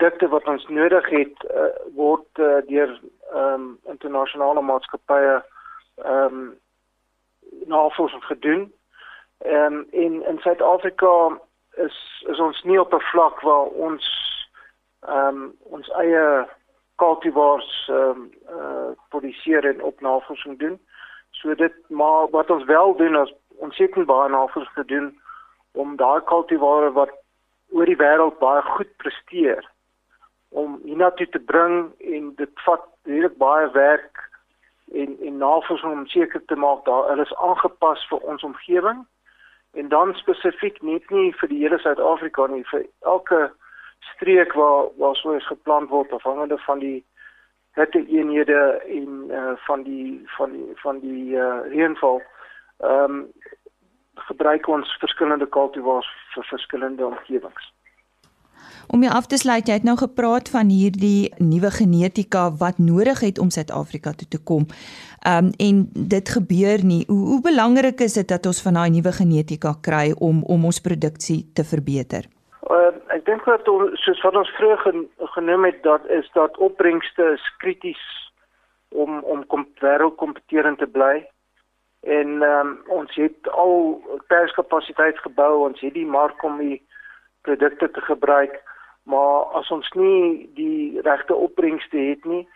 produkte 0.00 0.28
wat 0.28 0.44
ons 0.44 0.66
nodig 0.68 1.08
het 1.08 1.44
uh, 1.54 1.70
word 1.94 2.38
uh, 2.38 2.60
deur 2.66 3.00
ehm 3.32 3.52
um, 3.54 3.78
internasionale 3.84 4.62
maatskappye 4.62 5.42
ehm 6.02 6.24
um, 6.24 6.58
navorsing 7.66 8.24
gedoen. 8.24 8.72
Ehm 9.38 9.74
um, 9.74 9.86
in 9.90 10.22
in 10.26 10.38
Suid-Afrika 10.38 11.40
is 11.76 12.24
is 12.28 12.38
ons 12.38 12.62
nie 12.62 12.80
op 12.80 12.94
'n 12.94 13.00
vlak 13.12 13.40
waar 13.40 13.66
ons 13.66 14.04
ehm 15.00 15.26
um, 15.26 15.52
ons 15.62 15.88
eie 15.88 16.46
cultivars 16.96 17.88
ehm 17.88 18.10
um, 18.10 18.30
uh, 18.56 18.90
produseer 19.08 19.64
en 19.64 19.82
op 19.82 20.00
navorsing 20.00 20.58
doen. 20.58 20.80
So 21.30 21.54
dit 21.54 21.74
maar 21.88 22.30
wat 22.30 22.50
ons 22.50 22.64
wel 22.64 22.96
doen 22.96 23.16
is 23.22 23.34
ons 23.58 23.76
seker 23.76 24.04
baie 24.04 24.28
navorsing 24.28 24.74
gedoen 24.74 25.20
om 25.72 25.96
daai 25.96 26.20
cultivars 26.24 26.92
wat 26.92 27.19
oor 27.70 27.86
die 27.86 27.98
wêreld 28.00 28.38
baie 28.38 28.62
goed 28.62 28.90
presteer 29.02 29.66
om 30.50 30.80
hiernatoe 30.84 31.28
te 31.30 31.38
bring 31.52 31.92
en 32.16 32.32
dit 32.36 32.64
vat 32.66 32.86
redelik 33.06 33.36
baie 33.38 33.70
werk 33.76 34.26
en 34.92 35.16
en 35.28 35.38
navorsing 35.38 35.92
om 35.92 36.06
seker 36.06 36.42
te 36.46 36.56
maak 36.56 36.84
dat 36.84 37.08
hulle 37.08 37.26
is 37.28 37.36
aangepas 37.36 38.06
vir 38.10 38.26
ons 38.32 38.42
omgewing 38.42 39.04
en 39.72 39.88
dan 39.88 40.14
spesifiek 40.14 40.82
net 40.82 41.10
nie 41.10 41.30
vir 41.40 41.48
die 41.52 41.60
hele 41.62 41.78
Suid-Afrika 41.78 42.46
nie 42.50 42.64
vir 42.72 42.86
elke 43.14 43.40
streek 44.14 44.56
waar 44.58 44.90
waar 44.98 45.16
so 45.16 45.36
is 45.38 45.46
geplant 45.46 45.90
word 45.90 46.12
afhangende 46.12 46.58
van 46.66 46.82
die 46.82 46.98
hitte 47.78 48.06
eenhede 48.06 48.82
en 48.86 49.30
uh, 49.30 49.52
van 49.66 49.82
die 49.82 50.22
van 50.36 50.52
die 50.52 50.72
van 50.82 51.00
die 51.00 51.36
uh, 51.36 51.60
reënval. 51.70 52.22
Ehm 52.78 53.04
um, 53.04 53.26
gebruik 54.28 54.68
ons 54.68 54.96
verskillende 55.02 55.46
kultivars 55.46 56.08
vir 56.34 56.46
verskillende 56.50 57.06
omgewings. 57.06 57.72
Om 58.90 59.02
jou 59.02 59.12
af 59.14 59.26
te 59.30 59.38
sluit, 59.38 59.68
jy 59.68 59.76
het 59.78 59.86
nou 59.86 59.94
gepraat 59.98 60.48
van 60.50 60.70
hierdie 60.72 61.30
nuwe 61.38 61.70
genetika 61.70 62.48
wat 62.58 62.80
nodig 62.82 63.20
het 63.22 63.38
om 63.38 63.52
Suid-Afrika 63.54 64.12
toe 64.18 64.28
te 64.28 64.40
kom. 64.50 64.66
Ehm 65.22 65.50
um, 65.50 65.52
en 65.66 65.84
dit 65.94 66.32
gebeur 66.36 66.82
nie. 66.84 67.04
Hoe, 67.06 67.26
hoe 67.30 67.40
belangrik 67.44 68.00
is 68.00 68.18
dit 68.18 68.28
dat 68.28 68.46
ons 68.46 68.62
van 68.62 68.74
daai 68.74 68.90
nuwe 68.90 69.12
genetika 69.12 69.74
kry 69.88 70.10
om 70.18 70.42
om 70.42 70.64
ons 70.64 70.80
produksie 70.80 71.40
te 71.54 71.64
verbeter? 71.64 72.26
Uh, 72.70 72.90
ek 73.14 73.24
dink 73.26 73.44
dat 73.44 73.68
ons 73.68 73.94
soos 74.04 74.22
wat 74.26 74.36
ons 74.42 74.50
vroeër 74.58 74.82
gen, 74.86 75.06
genoem 75.36 75.64
het 75.70 75.82
dat 75.82 76.06
is 76.18 76.26
dat 76.34 76.58
opbrengste 76.58 77.32
is 77.36 77.46
krities 77.62 78.02
om 78.90 79.22
om 79.22 79.46
kom 79.46 79.68
wêreldkompetitief 79.80 80.78
te 80.82 80.86
bly 80.86 81.22
en 82.00 82.42
um, 82.42 82.78
ons 82.88 83.14
het 83.14 83.48
al 83.50 84.00
perskapasiteit 84.26 85.18
gebou 85.18 85.66
ons 85.68 85.80
het 85.80 85.94
die 85.94 86.06
mark 86.06 86.42
om 86.44 86.58
die 86.58 86.80
produkte 87.42 87.90
te 87.90 88.00
gebruik 88.00 88.56
maar 89.02 89.52
as 89.60 89.70
ons 89.70 89.88
nie 89.94 90.48
die 90.54 91.00
regte 91.04 91.34
opbrengste 91.34 91.98
het 91.98 92.24
nie 92.24 92.46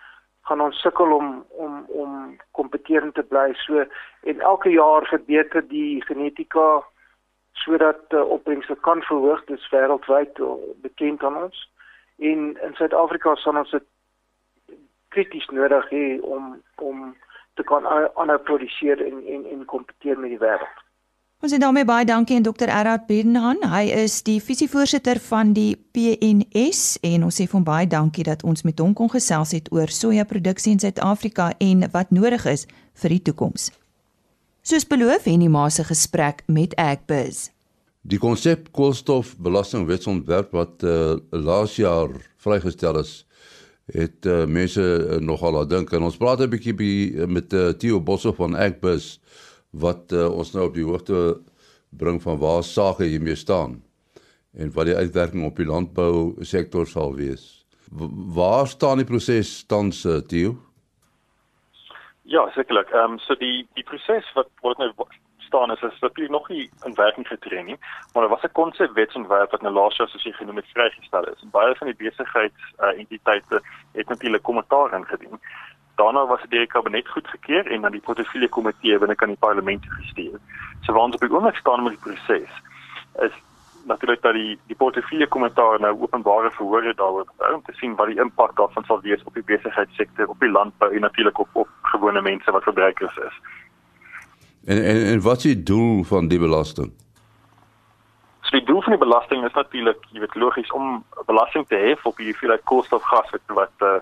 gaan 0.45 0.61
ons 0.61 0.81
sukkel 0.81 1.13
om 1.13 1.45
om 1.49 1.85
om 1.89 2.37
kompetitief 2.51 3.13
te 3.13 3.23
bly. 3.23 3.53
So 3.65 3.85
en 4.31 4.41
elke 4.41 4.71
jaar 4.71 5.07
verbeter 5.09 5.69
die 5.69 6.05
genetika 6.05 6.85
sodat 7.65 8.13
uh, 8.13 8.21
opbrengste 8.37 8.77
kan 8.81 9.03
verhoog 9.09 9.45
dis 9.49 9.69
wêreldwyd 9.73 10.39
uh, 10.39 10.57
bekend 10.85 11.25
aan 11.25 11.37
ons. 11.47 11.61
En 12.19 12.41
in 12.67 12.75
Suid-Afrika 12.75 13.35
sal 13.41 13.57
ons 13.63 13.71
dit 13.71 13.87
krities 15.17 15.49
nodig 15.49 15.89
hê 15.91 16.07
om 16.21 16.57
om 16.77 17.07
te 17.55 17.63
kan 17.63 17.87
aanhou 17.87 18.39
produseer 18.49 19.01
en 19.07 19.21
en 19.35 19.47
en 19.53 19.65
kompeteer 19.65 20.19
met 20.19 20.35
die 20.35 20.43
wêreld. 20.43 20.81
Ons 21.45 21.53
sê 21.53 21.59
daarmee 21.61 21.85
baie 21.85 22.07
dankie 22.09 22.39
aan 22.39 22.45
Dr. 22.47 22.71
Erhard 22.73 23.03
Bedenhan. 23.05 23.59
Hy 23.69 23.91
is 23.93 24.23
die 24.25 24.39
visievoorsitter 24.41 25.19
van 25.27 25.51
die 25.53 25.75
PNS 25.93 27.03
en 27.05 27.27
ons 27.27 27.37
sê 27.37 27.45
vir 27.45 27.59
hom 27.59 27.67
baie 27.67 27.89
dankie 27.91 28.25
dat 28.25 28.47
ons 28.49 28.65
met 28.65 28.81
hom 28.81 28.95
kon 28.97 29.11
gesels 29.13 29.53
het 29.53 29.69
oor 29.69 29.93
sojaproduksie 29.93 30.73
in 30.73 30.81
Suid-Afrika 30.81 31.51
en 31.61 31.85
wat 31.93 32.15
nodig 32.17 32.47
is 32.49 32.65
vir 33.03 33.19
die 33.19 33.21
toekoms. 33.29 33.69
Soos 34.65 34.89
beloof 34.89 35.29
en 35.29 35.45
die 35.45 35.51
ma 35.53 35.67
se 35.69 35.85
gesprek 35.85 36.41
met 36.49 36.73
Agbiz. 36.81 37.51
Die 38.09 38.21
konsep 38.21 38.71
koolstofbelastingwetsontwerp 38.73 40.57
wat 40.57 40.81
uh, 40.89 41.19
laas 41.29 41.77
jaar 41.77 42.09
vrygestel 42.41 43.03
is, 43.05 43.27
het 43.93 44.27
uh, 44.27 44.45
mense 44.47 44.81
uh, 44.81 45.19
nogal 45.21 45.53
laat 45.53 45.71
dink 45.71 45.93
en 45.93 46.03
ons 46.03 46.17
praat 46.17 46.41
'n 46.41 46.51
bietjie 46.51 46.75
by, 46.75 46.93
uh, 47.15 47.27
met 47.27 47.53
uh, 47.53 47.73
Theo 47.77 48.01
Bosse 48.01 48.33
van 48.33 48.57
Agbus 48.57 49.21
wat 49.71 50.13
uh, 50.13 50.31
ons 50.33 50.53
nou 50.55 50.69
op 50.69 50.75
die 50.75 50.85
hoogte 50.85 51.41
bring 51.91 52.23
van 52.23 52.39
waar 52.39 52.63
sake 52.63 53.05
hiermee 53.05 53.37
staan 53.37 53.83
en 54.57 54.73
wat 54.73 54.87
die 54.87 54.97
uitwerking 54.97 55.45
op 55.45 55.57
die 55.57 55.67
landbou 55.67 56.35
sektor 56.41 56.87
sal 56.87 57.15
wees. 57.15 57.67
W 57.91 58.09
waar 58.35 58.67
staan 58.67 59.03
die 59.03 59.07
proses 59.07 59.67
tans 59.67 60.05
uh, 60.05 60.19
Theo? 60.19 60.57
Ja, 62.23 62.49
sekerlik. 62.55 62.89
Ehm 62.91 63.13
um, 63.13 63.19
so 63.19 63.35
die 63.35 63.67
die 63.75 63.85
proses 63.85 64.25
wat 64.35 64.49
word 64.63 64.79
nou 64.79 64.93
staan 65.55 65.71
is 65.71 65.83
is 65.83 65.99
natuurlik 66.01 66.33
nog 66.33 66.49
nie 66.49 66.71
in 66.85 66.95
werking 66.95 67.27
getree 67.27 67.63
nie, 67.63 67.79
maar 68.13 68.23
daar 68.23 68.35
was 68.37 68.43
'n 68.43 68.53
konsepwetsontwerp 68.53 69.51
wat 69.51 69.63
nou 69.63 69.75
laas 69.75 69.97
jaar 69.97 70.09
soos 70.09 70.23
jy 70.23 70.33
genoem 70.33 70.57
het 70.57 70.73
vrygestel 70.73 71.25
is. 71.25 71.51
Baie 71.51 71.75
van 71.75 71.87
die 71.87 71.97
besigheidsentiteite 71.97 73.55
uh, 73.55 73.61
het 73.93 74.09
natuurlik 74.09 74.43
kommentaar 74.43 74.93
ingedien. 74.93 75.41
Daarna 75.95 76.27
was 76.27 76.41
dit 76.41 76.51
deur 76.51 76.61
die 76.61 76.75
kabinet 76.77 77.09
goedgekeur 77.09 77.67
en 77.67 77.81
dan 77.81 77.91
die 77.91 78.01
portefeulje 78.01 78.49
komitee 78.49 78.99
binne 78.99 79.15
kan 79.15 79.29
die 79.29 79.45
parlement 79.47 79.85
gestuur. 79.89 80.39
So 80.81 80.93
waar 80.93 81.03
ons 81.03 81.15
op 81.15 81.21
die 81.21 81.33
oomblik 81.33 81.57
staan 81.57 81.83
met 81.83 81.93
die 81.93 82.05
proses 82.07 82.53
is 83.27 83.33
natuurlik 83.85 84.23
dat 84.23 84.33
die 84.33 84.59
die 84.67 84.77
portefeulje 84.77 85.27
kommentaar 85.27 85.81
nou 85.81 86.01
openbare 86.01 86.51
verhoor 86.51 86.95
daaroor 86.95 87.27
om 87.55 87.63
te 87.63 87.73
sien 87.73 87.95
wat 87.95 88.07
die 88.07 88.21
impak 88.21 88.57
daarvan 88.57 88.85
sal 88.85 89.01
wees 89.01 89.25
op 89.25 89.35
die 89.35 89.45
besigheidssektor, 89.45 90.27
op 90.27 90.41
die 90.41 90.51
landbou 90.51 90.95
en 90.95 91.01
natuurlik 91.01 91.39
op 91.39 91.49
op 91.53 91.69
gewone 91.83 92.23
mense 92.23 92.51
wat 92.51 92.63
verbruikers 92.63 93.17
is. 93.17 93.37
En 94.67 94.85
en 94.85 95.05
en 95.07 95.21
wat 95.21 95.37
is 95.37 95.43
die 95.43 95.63
doel 95.63 96.05
van 96.05 96.29
die 96.29 96.39
belasting? 96.39 96.93
So 98.41 98.57
die 98.57 98.67
doel 98.67 98.83
van 98.83 98.93
die 98.93 99.05
belasting 99.07 99.45
is 99.45 99.53
natuurlik, 99.53 100.05
jy 100.13 100.21
weet 100.21 100.35
logies 100.35 100.71
om 100.73 101.05
belasting 101.27 101.67
te 101.69 101.77
hef 101.77 102.05
op 102.07 102.17
die 102.17 102.31
hoeveelheid 102.31 102.65
koolstofgas 102.65 103.31
wat 103.47 103.71
'n 103.81 103.85
uh, 103.85 104.01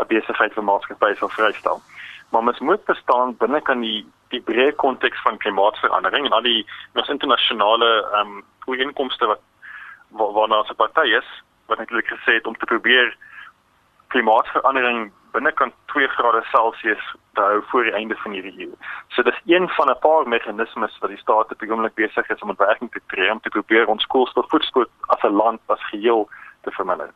'n 0.00 0.06
besigheid 0.06 0.52
vir 0.52 0.64
maatskappye 0.64 1.16
sal 1.16 1.28
vrystel. 1.28 1.82
Maar 2.30 2.44
mens 2.44 2.58
moet 2.58 2.80
verstaan 2.84 3.36
binne 3.36 3.60
kan 3.60 3.80
die 3.80 4.06
die 4.28 4.40
breë 4.40 4.74
konteks 4.76 5.22
van 5.22 5.38
klimaatsverandering 5.38 6.26
en 6.26 6.32
al 6.32 6.42
die 6.42 6.66
ons 6.94 7.08
internasionale 7.08 7.90
ehm 8.12 8.28
um, 8.28 8.44
ooreenkomste 8.66 9.26
wat 9.26 9.40
waarna 10.10 10.58
ons 10.58 10.70
'n 10.70 10.82
party 10.82 11.08
is, 11.20 11.28
wat 11.66 11.78
natuurlik 11.78 12.06
gesê 12.06 12.32
het 12.38 12.46
om 12.46 12.56
te 12.56 12.66
probeer 12.66 13.16
klimaatsverandering 14.06 15.12
binnekant 15.32 15.74
2 15.92 16.08
grade 16.08 16.42
Celsius 16.50 17.04
te 17.34 17.40
hou 17.40 17.62
voor 17.70 17.84
die 17.84 17.92
einde 17.92 18.16
van 18.22 18.32
hierdie 18.32 18.54
eeu. 18.58 18.72
So 19.08 19.22
dis 19.22 19.40
een 19.46 19.68
van 19.68 19.90
'n 19.90 19.98
paar 20.00 20.28
meganismes 20.28 20.98
wat 21.00 21.10
die 21.10 21.18
staat 21.18 21.52
op 21.52 21.60
die 21.60 21.70
oomblik 21.70 21.94
besig 21.94 22.28
is 22.30 22.40
om 22.40 22.50
in 22.50 22.58
werking 22.58 22.90
te 22.92 23.00
tree 23.06 23.30
om 23.30 23.40
te 23.40 23.48
probeer 23.48 23.86
ons 23.86 24.06
koolstofvoetspoed 24.06 24.90
as 25.06 25.22
'n 25.22 25.36
land 25.42 25.60
as 25.66 25.88
geheel 25.90 26.28
te 26.62 26.70
verminder. 26.70 27.10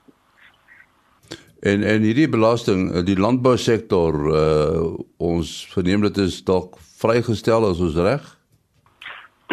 En 1.60 1.82
en 1.82 2.02
hierdie 2.02 2.28
belasting, 2.28 3.04
die 3.04 3.18
landbousektor, 3.18 4.14
uh, 4.14 4.94
ons 5.16 5.68
verneem 5.72 6.00
dit 6.00 6.16
is 6.16 6.44
dalk 6.44 6.76
vrygestel 7.00 7.64
as 7.64 7.80
ons 7.80 7.96
reg? 7.96 8.33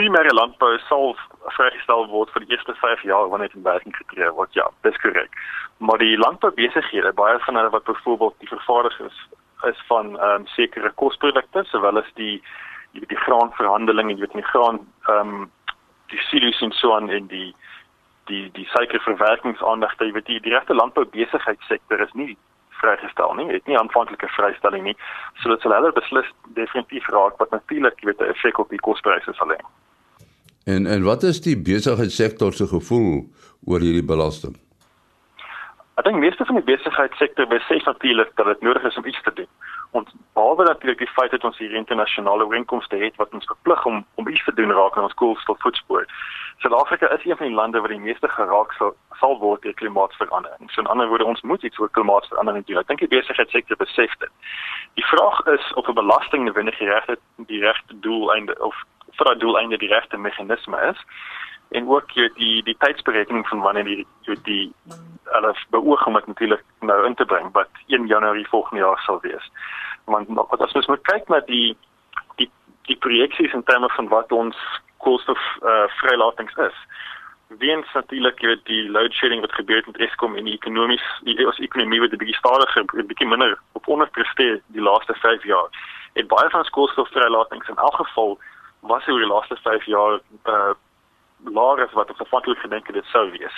Primêre 0.02 0.34
landbou 0.34 0.80
sal 0.90 1.12
vrygestel 1.54 2.08
word 2.10 2.32
vir 2.34 2.42
die 2.42 2.56
eerste 2.56 2.74
5 2.74 3.04
jaar 3.06 3.28
wanneer 3.30 3.52
dit 3.52 3.58
in 3.60 3.66
werking 3.68 3.94
getree 3.94 4.30
word. 4.34 4.50
Ja, 4.58 4.64
dis 4.82 4.96
korrek. 5.04 5.36
Maar 5.78 6.00
die 6.02 6.18
landboubesighede 6.18 7.12
baie 7.20 7.38
van 7.44 7.60
hulle 7.60 7.70
wat 7.70 7.84
byvoorbeeld 7.86 8.40
die 8.40 8.50
vervaardigers 8.50 9.20
is 9.70 9.84
van 9.92 10.16
ehm 10.18 10.40
um, 10.42 10.48
sekere 10.56 10.90
kosprodukte 11.02 11.62
sowel 11.70 12.02
as 12.02 12.10
die 12.22 12.42
die, 12.96 13.04
die 13.12 13.20
graanverhandeling 13.26 14.10
en 14.10 14.18
jy 14.18 14.26
weet 14.26 14.40
die 14.40 14.48
graan 14.54 14.80
ehm 15.10 15.36
um, 15.36 15.52
die 16.16 16.24
silo's 16.30 16.64
en 16.66 16.74
so 16.80 16.96
aan 16.96 17.14
en 17.20 17.30
die 17.36 17.52
die 18.32 18.50
die 18.58 18.66
suikerverwerkingsaanlegte 18.72 20.10
jy 20.10 20.16
weet 20.18 20.30
die 20.32 20.40
die 20.48 20.56
regte 20.56 20.80
landboubesigheidssektor 20.82 22.02
is 22.08 22.18
nie 22.24 22.34
vrygestel 22.82 23.38
nie 23.38 23.48
het 23.54 23.70
nie 23.70 23.78
aanvanklike 23.78 24.34
vrystelling 24.34 24.90
nie. 24.90 24.98
So 25.44 25.54
dit 25.54 25.62
sal 25.62 25.78
hulle 25.78 25.94
beslis 26.02 26.34
definitief 26.58 27.14
raak 27.20 27.38
wat 27.46 27.54
natuurlik 27.60 28.02
jy 28.02 28.10
weet 28.10 28.28
'n 28.28 28.34
effek 28.34 28.66
op 28.66 28.74
die 28.74 28.86
kospryse 28.90 29.38
sal 29.38 29.54
hê 29.58 29.62
en 30.66 30.86
en 30.86 31.04
wat 31.04 31.24
is 31.24 31.42
die 31.42 31.58
besigheidssektor 31.58 32.54
se 32.54 32.68
gevoel 32.68 33.30
oor 33.66 33.80
hierdie 33.80 34.06
belasting 34.06 34.58
Ek 36.02 36.08
dink 36.08 36.18
meeste 36.24 36.46
van 36.50 36.58
die 36.58 36.66
besigheidssektor 36.66 37.46
besef 37.52 37.84
natuurlik 37.86 38.30
dat 38.40 38.48
dit 38.50 38.62
nodig 38.66 38.84
is 38.90 38.96
om 38.98 39.06
iets 39.06 39.22
te 39.22 39.34
doen. 39.38 39.50
Ons 39.92 40.14
behalwe 40.34 40.64
natuurlik 40.66 40.98
die 40.98 41.10
feit 41.14 41.30
dat 41.32 41.44
ons 41.44 41.58
hier 41.62 41.76
internasionale 41.78 42.48
ooreenkomste 42.48 42.98
het 42.98 43.20
wat 43.22 43.34
ons 43.38 43.46
verplig 43.46 43.86
om 43.86 44.00
om 44.16 44.28
iets 44.28 44.44
te 44.48 44.54
doen 44.58 44.72
aan 44.74 45.04
ons 45.04 45.14
koolstofvoetspoor. 45.22 46.08
Suid-Afrika 46.64 47.12
is 47.14 47.26
een 47.26 47.38
van 47.38 47.48
die 47.48 47.56
lande 47.56 47.84
wat 47.86 47.94
die 47.94 48.00
meeste 48.00 48.28
geraak 48.34 48.74
sal 48.80 48.96
sal 49.20 49.38
word 49.44 49.62
deur 49.62 49.78
klimaatsverandering. 49.84 50.72
So 50.72 50.82
in 50.82 50.88
ander 50.88 51.08
woorde, 51.08 51.26
ons 51.26 51.42
moet 51.42 51.64
iets 51.64 51.80
oor 51.80 51.94
klimaatsverandering 52.00 52.66
doen. 52.66 52.82
Ek 52.82 52.88
dink 52.88 53.04
die 53.06 53.12
besigheidssektor 53.12 53.78
besef 53.78 54.16
dit. 54.24 54.34
Die 54.98 55.06
vraag 55.12 55.46
is 55.54 55.74
of 55.74 55.86
'n 55.86 56.00
belasting 56.02 56.48
noodwendig 56.50 56.80
die 56.80 56.90
regte 56.90 57.20
die 57.52 57.62
regte 57.62 58.00
doeleinde 58.00 58.58
of 58.60 58.76
vir 59.18 59.26
daardie 59.26 59.46
doeleinde 59.46 59.78
die 59.78 59.94
regte 59.94 60.18
meganisme 60.18 60.78
is 60.90 61.00
en 61.72 61.88
ook 61.88 62.12
jy 62.12 62.28
die 62.36 62.64
die 62.68 62.76
tydsberekening 62.84 63.48
van 63.48 63.62
wanneer 63.64 63.88
die 63.88 64.06
jy 64.28 64.36
die 64.48 64.66
hulle 65.32 65.54
beoog 65.76 66.06
om 66.08 66.18
dit 66.20 66.28
natuurlik 66.28 66.64
nou 66.80 67.00
in 67.08 67.16
te 67.16 67.26
bring 67.26 67.52
wat 67.56 67.84
1 67.88 68.08
Januarie 68.08 68.48
volgende 68.48 68.84
jaar 68.84 69.00
sal 69.06 69.22
wees. 69.24 69.52
Want 70.06 70.28
as 70.60 70.76
ons 70.76 70.92
moet 70.92 71.04
kyk 71.08 71.30
na 71.30 71.40
die 71.48 71.78
die 72.42 72.50
die 72.90 72.98
projeksies 73.06 73.54
in 73.54 73.64
terme 73.64 73.90
van 73.96 74.12
wat 74.12 74.32
ons 74.32 74.58
koolstof 74.98 75.40
uh, 75.64 75.88
vrylatings 76.02 76.58
is. 76.68 76.84
Weens 77.64 77.88
natuurlik 77.96 78.44
jy 78.44 78.58
die 78.68 78.84
load 78.92 79.16
shedding 79.16 79.42
wat 79.42 79.56
gebeur 79.56 79.80
het 79.80 79.88
met 79.88 80.04
Eskom 80.08 80.36
en 80.36 80.48
die 80.50 80.58
ekonomies 80.60 81.08
die 81.28 81.40
ons 81.48 81.64
ekonomie 81.64 82.04
wat 82.04 82.12
'n 82.12 82.24
bietjie 82.24 82.42
stadiger 82.44 82.84
'n 82.84 83.08
bietjie 83.08 83.28
minder 83.28 83.60
op 83.80 83.88
onderpresteer 83.88 84.60
die 84.76 84.84
laaste 84.90 85.16
5 85.24 85.44
jaar. 85.44 85.70
Het 86.14 86.28
baie 86.28 86.50
van 86.50 86.60
ons 86.60 86.76
koolstof 86.76 87.10
vrylatings 87.16 87.70
in 87.70 87.78
elk 87.78 87.96
geval 87.96 88.40
was 88.82 89.08
oor 89.08 89.20
die 89.20 89.30
laaste 89.30 89.58
5 89.64 89.86
jaar 89.86 90.20
uh, 90.46 90.74
laer 91.46 91.86
as 91.86 91.94
wat 91.94 92.10
ons 92.10 92.24
afhanklik 92.26 92.60
gedink 92.64 92.88
het 92.88 92.96
dit 92.96 93.06
sou 93.14 93.30
wees. 93.32 93.56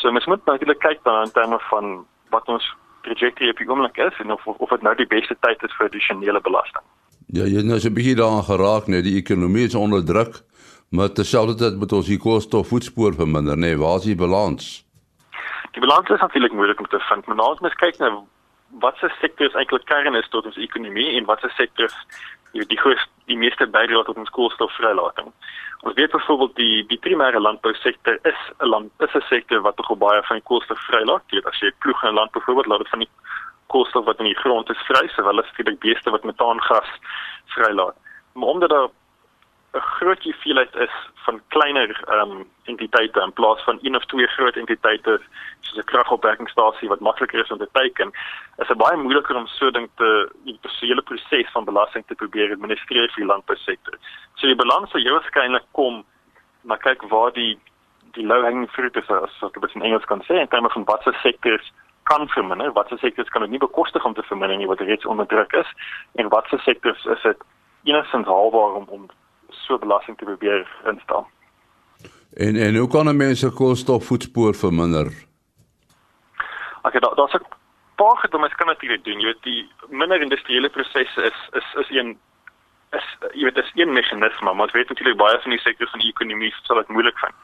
So 0.00 0.12
mens 0.12 0.26
moet 0.26 0.44
natuurlik 0.44 0.78
kyk 0.78 1.04
dan 1.04 1.24
in 1.24 1.32
terme 1.32 1.58
van 1.70 2.06
wat 2.30 2.48
ons 2.48 2.66
trajectory 3.02 3.50
op 3.50 3.60
die 3.60 3.68
oomblik 3.68 3.96
is 3.96 4.18
en 4.18 4.32
of 4.32 4.46
of 4.46 4.68
dit 4.68 4.82
nou 4.82 4.94
die 4.96 5.06
beste 5.06 5.36
tyd 5.40 5.62
is 5.62 5.76
vir 5.78 5.88
addisionele 5.88 6.40
belasting. 6.40 6.84
Ja, 7.26 7.44
jy 7.48 7.62
nou 7.62 7.78
so 7.80 7.88
'n 7.88 7.94
bietjie 7.94 8.16
daaraan 8.16 8.48
geraak 8.48 8.86
net 8.86 9.04
die 9.04 9.16
ekonomie 9.16 9.66
is 9.66 9.74
onder 9.74 10.04
druk, 10.04 10.42
maar 10.90 11.12
terselfdertyd 11.12 11.78
moet 11.78 11.92
ons 11.92 12.06
die 12.06 12.18
koolstof 12.18 12.68
voetspoor 12.68 13.14
verminder, 13.14 13.56
nê? 13.56 13.72
Nee, 13.72 13.76
waar 13.76 13.96
is 13.96 14.04
die 14.04 14.16
balans? 14.16 14.84
Die 15.72 15.80
balans 15.80 16.08
is 16.08 16.20
natuurlik 16.20 16.52
moeilik 16.52 16.78
om 16.78 16.86
te 16.86 17.00
vind, 17.00 17.26
maar 17.26 17.36
nou 17.36 17.52
as 17.52 17.60
mens 17.60 17.74
kyk 17.74 17.98
na 17.98 18.22
wat 18.80 18.96
se 18.96 19.08
sektore 19.20 19.58
eintlik 19.58 19.84
kern 19.84 20.14
is 20.14 20.28
tot 20.28 20.46
ons 20.46 20.56
ekonomie 20.56 21.16
en 21.16 21.24
wat 21.24 21.40
se 21.40 21.48
sektore 21.56 21.90
die 22.54 22.66
die 22.70 22.78
groot 22.78 23.02
die 23.30 23.38
meeste 23.40 23.66
bydra 23.66 24.02
tot 24.06 24.18
ons 24.20 24.32
koolstofvrylating. 24.36 25.30
Ons 25.84 25.96
weet 25.98 26.12
byvoorbeeld 26.12 26.56
die 26.56 26.86
die 26.90 27.00
primêre 27.06 27.40
landbousektor 27.40 28.18
is 28.30 28.40
'n 28.60 28.68
land 28.68 28.90
is 29.06 29.14
'n 29.14 29.28
sektor 29.28 29.60
wat 29.60 29.76
tog 29.76 29.98
baie 29.98 30.22
van 30.22 30.36
die 30.40 30.48
koolstof 30.48 30.80
vrylaat. 30.88 31.22
Jy 31.28 31.36
weet 31.36 31.52
as 31.52 31.60
jy 31.60 31.72
ploeg 31.78 32.04
in 32.04 32.14
land 32.14 32.32
byvoorbeeld 32.32 32.66
laat 32.66 32.82
dit 32.84 32.94
van 32.94 33.04
die 33.04 33.12
koolstof 33.66 34.04
wat 34.04 34.18
in 34.18 34.30
die 34.30 34.42
grond 34.42 34.70
is 34.70 34.86
vry, 34.88 35.08
sowel 35.08 35.40
as 35.40 35.52
die 35.56 35.76
beeste 35.86 36.10
wat 36.10 36.24
metaangas 36.24 36.90
vrylaat. 37.54 37.96
Maar 38.34 38.48
omdat 38.48 38.70
daar 38.70 38.88
'n 39.74 39.80
groot 39.80 40.22
hoeveelheid 40.22 40.74
is 40.74 40.94
van 41.14 41.40
kleiner 41.48 41.90
ehm 42.06 42.30
um, 42.30 42.50
entiteite 42.64 43.20
in 43.20 43.32
plaas 43.32 43.62
van 43.64 43.78
een 43.82 43.96
of 43.96 44.04
twee 44.04 44.26
groot 44.26 44.56
entiteite 44.56 45.20
soos 45.60 45.78
'n 45.78 45.90
kragopwekkingstasie 45.92 46.88
wat 46.88 47.00
makliker 47.00 47.40
is 47.40 47.50
om 47.50 47.58
te 47.58 47.68
teiken, 47.72 48.12
is 48.56 48.68
dit 48.68 48.76
baie 48.76 48.96
moeiliker 48.96 49.36
om 49.36 49.46
so 49.46 49.70
ding 49.70 49.88
te 49.96 50.30
die 50.44 50.58
hele 50.80 51.02
proses 51.02 51.50
van 51.52 51.64
belasting 51.64 52.04
te 52.06 52.14
probeer 52.14 52.52
administreer 52.52 53.08
vir 53.08 53.22
die 53.22 53.32
landbousektor. 53.32 53.94
So 54.34 54.46
die 54.46 54.62
balans 54.62 54.90
sou 54.90 55.02
waarskynlik 55.02 55.64
kom 55.70 56.04
maar 56.62 56.78
kyk 56.78 57.02
waar 57.02 57.32
die 57.32 57.58
die 58.12 58.26
low 58.26 58.42
hanging 58.42 58.70
fruit 58.70 58.96
is 58.96 59.08
as 59.10 59.40
wat 59.40 59.54
dit 59.54 59.74
in 59.74 59.82
Engels 59.82 60.04
kan 60.04 60.22
sê 60.22 60.38
in 60.38 60.48
terme 60.48 60.70
van 60.70 60.84
watse 60.84 61.12
sektors 61.22 61.72
kan 62.02 62.28
verminder, 62.28 62.72
watse 62.72 62.96
sektors 62.96 63.28
kan 63.28 63.42
dit 63.42 63.50
nie 63.50 63.58
bekostig 63.58 64.04
om 64.04 64.14
te 64.14 64.22
verminder 64.22 64.56
nie 64.56 64.66
wat 64.66 64.80
reeds 64.80 65.06
onder 65.06 65.26
druk 65.26 65.52
is 65.52 65.70
en 66.14 66.28
watse 66.28 66.58
sektors 66.58 67.04
is 67.04 67.22
dit 67.22 67.44
enigstens 67.84 68.26
haalbaar 68.26 68.74
om 68.80 68.86
om 68.88 69.08
so 69.66 69.78
belasting 69.78 70.18
te 70.18 70.24
probeer 70.24 70.68
instel. 70.90 71.26
En 72.34 72.56
en 72.56 72.76
hoe 72.76 72.88
kan 72.88 73.16
mense 73.16 73.50
koolstofvoetspoor 73.50 74.54
verminder? 74.54 75.12
Okay, 76.82 77.00
daar 77.00 77.14
daar's 77.14 77.34
'n 77.34 77.46
paar 77.94 78.16
goed 78.16 78.30
wat 78.30 78.40
mens 78.40 78.54
kan 78.54 78.66
natuurlik 78.66 79.04
doen. 79.04 79.20
Jy 79.20 79.26
weet 79.26 79.42
die 79.42 79.70
minder 79.88 80.20
industriële 80.20 80.68
prosesse 80.68 81.22
is 81.22 81.38
is 81.52 81.74
is 81.74 81.90
een 81.90 82.18
is 82.90 83.06
jy 83.34 83.44
weet 83.44 83.54
dis 83.54 83.70
een 83.74 83.92
meganisme, 83.92 84.52
maar 84.54 84.66
ons 84.66 84.72
weet 84.72 84.88
natuurlik 84.88 85.16
baie 85.16 85.40
van 85.40 85.50
die 85.50 85.60
sektore 85.60 85.90
van 85.90 86.00
die 86.00 86.08
ekonomie 86.08 86.54
sal 86.62 86.76
dit 86.76 86.88
moeilik 86.88 87.18
vind. 87.18 87.34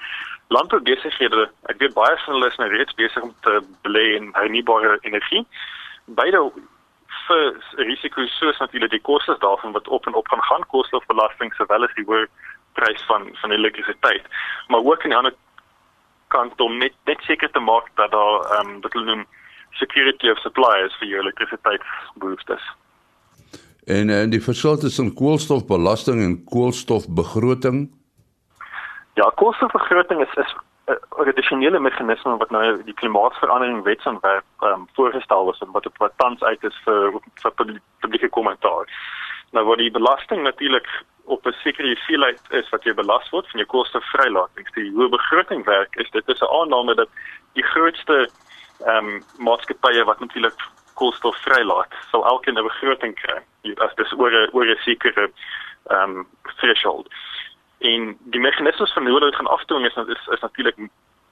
Landboubesighede, 0.49 1.51
ek 1.73 1.79
weet 1.79 1.94
baie 1.94 2.16
van 2.25 2.35
hulle 2.35 2.51
is 2.51 2.57
nou 2.57 2.68
reeds 2.70 2.94
besig 2.94 3.23
om 3.23 3.35
te 3.46 3.61
belê 3.87 4.05
in 4.16 4.31
hernubare 4.33 4.99
energie. 5.01 5.46
Beide 6.05 6.53
vir 7.31 7.87
risiko's 7.88 8.33
soos 8.38 8.59
natuurlik 8.59 8.95
die 8.95 9.07
kostes 9.09 9.38
daarvan 9.45 9.75
wat 9.77 9.88
op 9.88 10.07
en 10.07 10.19
op 10.21 10.29
gaan 10.29 10.43
gaan 10.49 10.66
koolstofbelasting 10.73 11.55
sowel 11.55 11.87
as 11.87 11.95
die 11.99 12.07
hoë 12.09 12.27
prys 12.79 13.03
van 13.11 13.29
van 13.43 13.55
elektrisiteit. 13.57 14.27
Maar 14.69 14.87
ook 14.90 15.05
aan 15.05 15.14
die 15.14 15.21
ander 15.21 15.37
kant 16.35 16.61
om 16.61 16.79
net 16.79 16.95
net 17.11 17.23
seker 17.29 17.51
te 17.51 17.62
maak 17.71 17.90
dat 18.01 18.11
daar 18.16 18.40
ehm 18.57 18.75
um, 18.75 18.81
wat 18.85 18.93
hulle 18.93 19.11
noem 19.12 19.27
security 19.83 20.31
of 20.31 20.43
supplies 20.45 20.97
vir 21.01 21.09
jou 21.12 21.23
elektrisiteitsbehoeftes. 21.23 22.64
En 23.87 24.11
en 24.11 24.31
die 24.31 24.43
verskil 24.43 24.79
tussen 24.79 25.14
koolstofbelasting 25.14 26.23
en 26.27 26.35
koolstofbegroting? 26.45 27.79
Ja, 29.14 29.33
koolstofbegroting 29.43 30.21
is 30.27 30.35
is 30.45 30.55
'n 30.90 31.29
addisionele 31.29 31.81
meganisme 31.81 32.37
wat 32.37 32.50
nou 32.50 32.83
die 32.85 32.94
klimaatsverandering 32.94 33.83
wetsontwerp 33.83 34.44
um, 34.62 34.88
voorgestel 34.94 35.50
is 35.53 35.61
en 35.61 35.70
wat 35.70 35.87
op 35.87 35.98
wat 35.98 36.12
tans 36.16 36.42
uit 36.42 36.64
is 36.64 36.81
vir 36.85 37.12
vir 37.42 37.81
publieke 38.00 38.29
kommentaar. 38.29 38.87
Nou 39.53 39.64
word 39.64 39.79
die 39.79 39.90
belasting 39.90 40.42
natuurlik 40.42 40.88
op 41.24 41.46
'n 41.46 41.55
sekere 41.62 41.87
hoeveelheid 41.87 42.40
is 42.50 42.68
wat 42.68 42.85
jy 42.85 42.94
belas 42.94 43.31
word 43.31 43.50
van 43.50 43.61
jou 43.61 43.68
koolstofvrylatings. 43.68 44.72
Die 44.72 44.90
hoe 44.94 45.09
begroting 45.09 45.64
werk 45.64 45.96
is 45.96 46.11
dit 46.11 46.29
is 46.29 46.40
'n 46.40 46.55
aanname 46.61 46.94
dat 46.94 47.09
die 47.53 47.64
grootste 47.64 48.29
ehm 48.87 49.07
um, 49.07 49.22
maatskappye 49.38 50.05
wat 50.05 50.20
natuurlik 50.20 50.61
koolstof 50.94 51.37
vrylaat, 51.37 51.92
sal 52.11 52.26
elkeen 52.26 52.59
'n 52.59 52.68
begroting 52.70 53.14
kry. 53.14 53.40
Dit 53.62 53.98
is 54.07 54.12
oor 54.12 54.31
'n 54.31 54.48
oor 54.53 54.66
'n 54.66 54.76
sekere 54.76 55.31
ehm 55.87 56.16
um, 56.16 56.26
threshold. 56.57 57.09
En 57.90 58.16
die 58.35 58.40
meganismes 58.40 58.92
van 58.92 59.09
hoe 59.09 59.20
dit 59.20 59.37
gaan 59.37 59.55
afdwing 59.57 59.87
is 59.87 59.96
is, 59.96 60.26
is 60.26 60.40
natuurlik 60.40 60.76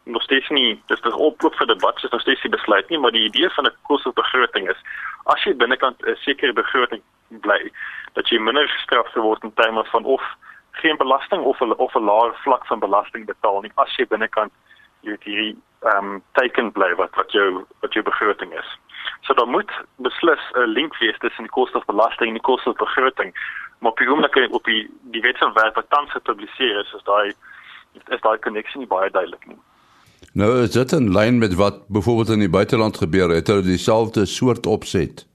nog 0.04 0.22
steeds 0.22 0.48
nie 0.48 0.82
dis 0.86 1.00
is 1.00 1.12
op 1.12 1.44
op 1.44 1.54
vir 1.54 1.66
debat 1.66 2.04
is 2.04 2.10
nog 2.10 2.20
steeds 2.20 2.42
nie 2.42 2.52
besluit 2.52 2.88
nie, 2.88 2.98
maar 2.98 3.10
die 3.10 3.26
idee 3.28 3.50
van 3.50 3.66
'n 3.66 3.76
koolstofbegroting 3.82 4.68
is 4.68 4.80
as 5.24 5.44
jy 5.44 5.56
binnekant 5.56 6.06
'n 6.06 6.16
sekere 6.16 6.52
begroting 6.52 7.02
bly, 7.28 7.72
dat 8.12 8.28
jy 8.28 8.38
minder 8.38 8.68
gestraf 8.68 9.14
word 9.14 9.42
in 9.42 9.54
terme 9.54 9.84
van 9.84 10.04
of 10.04 10.22
geen 10.70 10.96
belasting 10.96 11.42
of 11.42 11.60
'n 11.60 11.76
of 11.76 11.94
'n 11.94 12.04
laer 12.04 12.34
vlak 12.44 12.66
van 12.66 12.78
belasting 12.78 13.26
betaal 13.26 13.60
nie 13.60 13.72
as 13.74 13.96
jy 13.96 14.06
binnekant 14.06 14.52
jy 15.00 15.10
weet 15.10 15.24
hierdie 15.24 15.56
ehm 15.82 16.04
um, 16.04 16.22
teken 16.32 16.72
bly 16.72 16.94
wat 16.94 17.14
wat 17.14 17.32
jou 17.32 17.64
wat 17.80 17.92
jou 17.92 18.04
begroting 18.04 18.52
is. 18.52 18.78
So 19.20 19.34
daar 19.34 19.48
moet 19.48 19.70
beslis 19.96 20.42
'n 20.54 20.72
link 20.78 20.98
wees 20.98 21.18
tussen 21.18 21.44
die 21.44 21.52
koolstofbelasting 21.52 22.28
en 22.28 22.38
die 22.40 22.48
koolstofbegroting 22.48 23.32
maar 23.78 23.90
op 23.90 23.98
die 23.98 24.08
oomblik 24.10 24.36
op 24.50 24.64
die 24.64 24.90
die 25.12 25.20
wetsontwerp 25.20 25.74
wat 25.74 25.90
tans 25.90 26.10
gepubliseer 26.10 26.80
is, 26.80 26.92
is 26.92 27.04
daai 27.04 27.32
is 28.08 28.20
daai 28.20 28.38
koneksie 28.38 28.78
nie 28.78 28.90
baie 28.90 29.10
duidelik 29.10 29.46
nie. 29.46 29.58
Nou 30.32 30.50
is 30.62 30.74
dit 30.74 30.92
in 30.92 31.12
lyn 31.14 31.38
met 31.38 31.54
wat 31.54 31.86
byvoorbeeld 31.88 32.28
in 32.28 32.44
die 32.46 32.50
buiteland 32.58 32.96
gebeur 32.96 33.30
het, 33.30 33.46
hulle 33.46 33.62
dieselfde 33.62 34.26
soort 34.26 34.66
opset. 34.66 35.26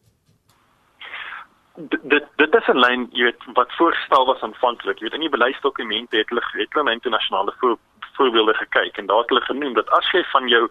Dit 1.75 2.27
dit 2.35 2.55
is 2.55 2.67
'n 2.67 2.79
lyn, 2.85 3.07
jy 3.11 3.23
weet, 3.23 3.43
wat 3.53 3.71
voorgestel 3.77 4.25
was 4.25 4.41
aanvanklik. 4.41 4.99
Jy 4.99 5.03
weet 5.03 5.13
in 5.19 5.27
die 5.27 5.37
beleidsdokumente 5.37 6.17
het 6.17 6.29
hulle 6.29 6.43
het 6.51 6.73
hulle 6.73 6.91
internasionale 6.91 7.53
voor, 7.59 7.77
voorbeelde 8.13 8.53
gekyk 8.53 8.97
en 8.97 9.05
daar 9.05 9.23
het 9.23 9.29
hulle 9.29 9.41
genoem 9.41 9.73
dat 9.73 9.89
as 9.89 10.11
jy 10.11 10.23
van 10.23 10.47
jou 10.47 10.69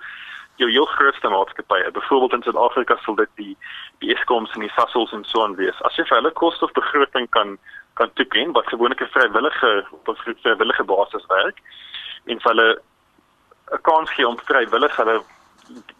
jou 0.60 0.70
heel 0.70 0.84
grootste 0.84 1.28
maatskappye, 1.28 1.90
byvoorbeeld 1.90 2.32
in 2.32 2.42
Suid-Afrika 2.42 2.96
sal 3.02 3.14
dit 3.14 3.28
die 3.34 3.56
die 3.98 4.14
Eskoms 4.14 4.52
en 4.52 4.60
die 4.60 4.72
Sasols 4.76 5.12
en 5.12 5.24
so 5.24 5.42
aan 5.44 5.56
wees. 5.56 5.82
As 5.82 5.96
jy 5.96 6.04
vir 6.04 6.18
hulle 6.20 6.32
koolstofbegroting 6.40 7.28
kan 7.30 7.58
kan 8.00 8.12
toeken 8.16 8.52
wat 8.56 8.68
gewoonlik 8.72 9.02
'n 9.02 9.12
vrywillige 9.16 9.86
op 9.90 10.08
'n 10.08 10.36
vrywillige 10.42 10.84
basis 10.84 11.26
werk 11.26 11.58
en 12.24 12.40
vir 12.40 12.50
hulle 12.52 12.80
'n 13.72 13.80
kans 13.82 14.10
gee 14.10 14.28
om 14.28 14.38
vrywillig 14.38 14.96
hulle 14.96 15.22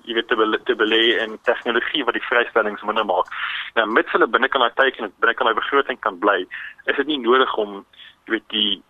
jy 0.05 0.15
weet 0.15 0.29
te, 0.29 0.37
be 0.37 0.61
te 0.65 0.75
belê 0.75 1.03
in 1.23 1.39
tegnologie 1.43 2.05
wat 2.05 2.15
die 2.15 2.27
vrystellings 2.27 2.83
minder 2.83 3.05
maak. 3.05 3.29
Nou 3.75 3.87
met 3.87 4.11
hulle 4.11 4.27
binne 4.27 4.49
kan 4.49 4.65
hy 4.65 4.71
teken 4.75 5.05
en 5.05 5.13
binne 5.21 5.35
kan 5.35 5.47
hy 5.47 5.55
begroting 5.55 6.01
kan 6.01 6.19
bly. 6.19 6.47
Is 6.91 6.97
dit 6.97 7.07
nie 7.07 7.19
nodig 7.19 7.55
om 7.57 7.85
jy 8.25 8.37
weet 8.37 8.49
die 8.49 8.83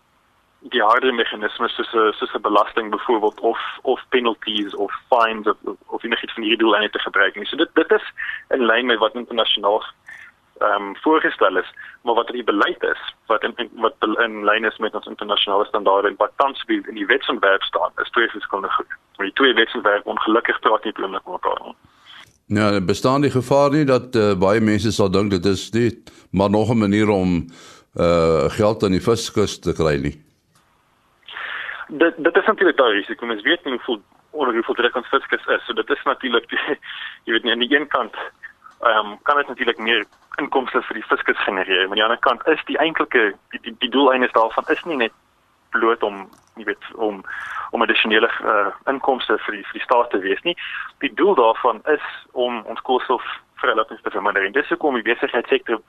die 0.71 0.81
harde 0.81 1.11
meganismes 1.11 1.75
soos 1.75 1.93
'n 1.93 2.13
soos 2.13 2.33
'n 2.33 2.41
belasting 2.41 2.89
byvoorbeeld 2.89 3.39
of 3.39 3.59
of 3.81 3.99
penalties 4.09 4.75
of 4.75 4.91
fines 5.09 5.47
of 5.47 5.57
of 5.87 6.03
enigiets 6.03 6.33
van 6.33 6.43
hierdie 6.43 6.63
doeleindes 6.63 6.91
te 6.91 6.99
gebruik 6.99 7.35
nie. 7.35 7.45
So 7.45 7.57
dit 7.57 7.69
dit 7.73 7.91
is 7.91 8.05
in 8.49 8.65
lyn 8.65 8.85
met 8.85 8.99
wat 8.99 9.15
internasionaal 9.15 9.83
ehm 10.59 10.81
um, 10.81 10.95
voorgestel 10.95 11.57
is, 11.57 11.69
maar 12.01 12.15
wat 12.15 12.27
die 12.27 12.43
beleid 12.43 12.83
is 12.83 13.01
wat 13.25 13.43
in, 13.43 13.69
wat 13.73 13.95
in 13.99 14.43
lyn 14.43 14.65
is 14.65 14.77
met 14.77 14.95
ons 14.95 15.05
internasionale 15.05 15.65
standaarde 15.65 16.07
en 16.07 16.15
wat 16.17 16.31
tans 16.35 16.63
bied 16.65 16.87
in 16.87 16.95
die 16.95 17.05
wetsontwerp 17.05 17.61
staan, 17.61 17.91
is 17.95 18.09
twee 18.09 18.29
verskillende 18.29 18.71
goed. 18.71 18.87
Maar 19.17 19.25
die 19.25 19.35
twee 19.35 19.53
wetsontwerp 19.53 20.05
ongelukkig 20.05 20.59
praat 20.59 20.83
nie 20.83 20.93
bloot 20.93 21.11
mekaar 21.11 21.59
aan. 21.59 21.75
Ja, 22.45 22.81
bestaan 22.81 23.21
die 23.21 23.31
gevaar 23.31 23.71
nie 23.71 23.85
dat 23.85 24.15
uh, 24.15 24.33
baie 24.35 24.61
mense 24.61 24.91
sal 24.91 25.11
dink 25.11 25.31
dit 25.31 25.45
is 25.45 25.69
net 25.71 26.11
maar 26.31 26.49
nog 26.49 26.69
'n 26.69 26.77
manier 26.77 27.09
om 27.09 27.47
uh 27.95 28.49
geld 28.49 28.83
aan 28.83 28.91
die 28.91 29.01
fiskus 29.01 29.59
te 29.59 29.73
kry 29.73 29.97
nie 30.01 30.32
dit 31.97 32.13
dit 32.17 32.35
is 32.35 32.45
natuurlik 32.45 32.77
daai 32.77 32.93
risiko. 32.93 33.25
Mens 33.25 33.41
weet 33.41 33.63
nie 33.63 33.73
hoeveel 33.73 34.01
onder 34.31 34.53
hoeveel 34.53 34.75
druk 34.75 34.95
ons 34.95 35.07
fiskus 35.07 35.45
is. 35.45 35.65
So 35.65 35.73
dit 35.73 35.89
is 35.89 36.03
natuurlik 36.03 36.51
jy 37.25 37.31
weet 37.35 37.43
nie 37.43 37.51
aan 37.51 37.65
die 37.65 37.75
een 37.75 37.87
kant 37.87 38.15
ehm 38.83 39.11
um, 39.11 39.17
kan 39.23 39.37
dit 39.37 39.47
natuurlik 39.47 39.77
meer 39.77 40.05
inkomste 40.41 40.81
vir 40.81 40.99
die 40.99 41.09
fiskus 41.09 41.43
genereer. 41.43 41.87
Maar 41.87 41.89
aan 41.89 42.01
die 42.01 42.03
ander 42.03 42.25
kant 42.27 42.47
is 42.47 42.63
die 42.65 42.77
eintlike 42.77 43.33
die 43.49 43.61
die, 43.61 43.75
die 43.79 43.89
doeleinde 43.89 44.29
daarvan 44.31 44.63
is 44.67 44.83
nie 44.83 44.97
net 44.97 45.13
bloot 45.69 46.03
om 46.03 46.29
jy 46.55 46.65
weet 46.71 46.89
om 46.93 47.23
om 47.71 47.81
addisionele 47.81 48.29
uh, 48.45 48.69
inkomste 48.85 49.37
vir 49.45 49.55
die 49.57 49.63
vir 49.69 49.79
die 49.79 49.85
staat 49.85 50.09
te 50.09 50.19
wees 50.25 50.41
nie. 50.41 50.57
Die 51.05 51.13
doel 51.13 51.35
daarvan 51.35 51.81
is 51.95 52.05
om 52.31 52.61
ons 52.65 52.81
koolstof 52.81 53.23
vrylating 53.61 53.99
te 54.01 54.11
verminder. 54.13 54.51
Dis 54.51 54.69
hoekom 54.69 54.99
die 54.99 55.07
besigheidssektor 55.07 55.79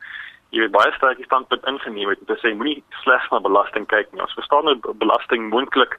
jy 0.55 0.63
weet 0.65 0.75
baie 0.75 0.93
sterk 0.95 1.19
die 1.19 1.27
standpunt 1.27 1.67
ingeneem 1.67 2.13
het 2.13 2.21
om 2.23 2.29
te 2.31 2.39
sê 2.43 2.55
moenie 2.55 2.83
slegs 3.03 3.27
na 3.31 3.41
belasting 3.43 3.87
kyk 3.91 4.13
nie. 4.13 4.23
Ons 4.23 4.37
verstaan 4.39 4.71
dat 4.71 4.99
belasting 5.03 5.51
moontlik 5.51 5.99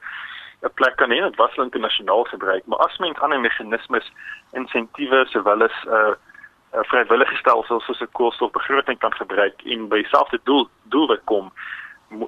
'n 0.64 0.72
plek 0.74 0.96
kan 0.96 1.12
hê 1.12 1.20
wat 1.20 1.36
was 1.36 1.56
internasionaal 1.56 2.24
gebruik, 2.24 2.64
maar 2.66 2.78
as 2.78 2.96
mens 2.98 3.20
ander 3.20 3.40
meganismes, 3.40 4.12
insentiewe 4.52 5.26
sowel 5.28 5.62
as 5.62 5.76
'n 5.84 5.92
uh, 5.92 6.14
'n 6.80 6.84
vrywillige 6.90 7.36
stelsel 7.36 7.80
soos 7.80 8.00
'n 8.00 8.12
koolstofbegroting 8.12 8.98
kan 8.98 9.12
gebruik 9.12 9.62
en 9.64 9.88
by 9.88 10.02
dieselfde 10.02 10.40
doel 10.44 10.68
doel 10.82 11.18
kom, 11.24 11.52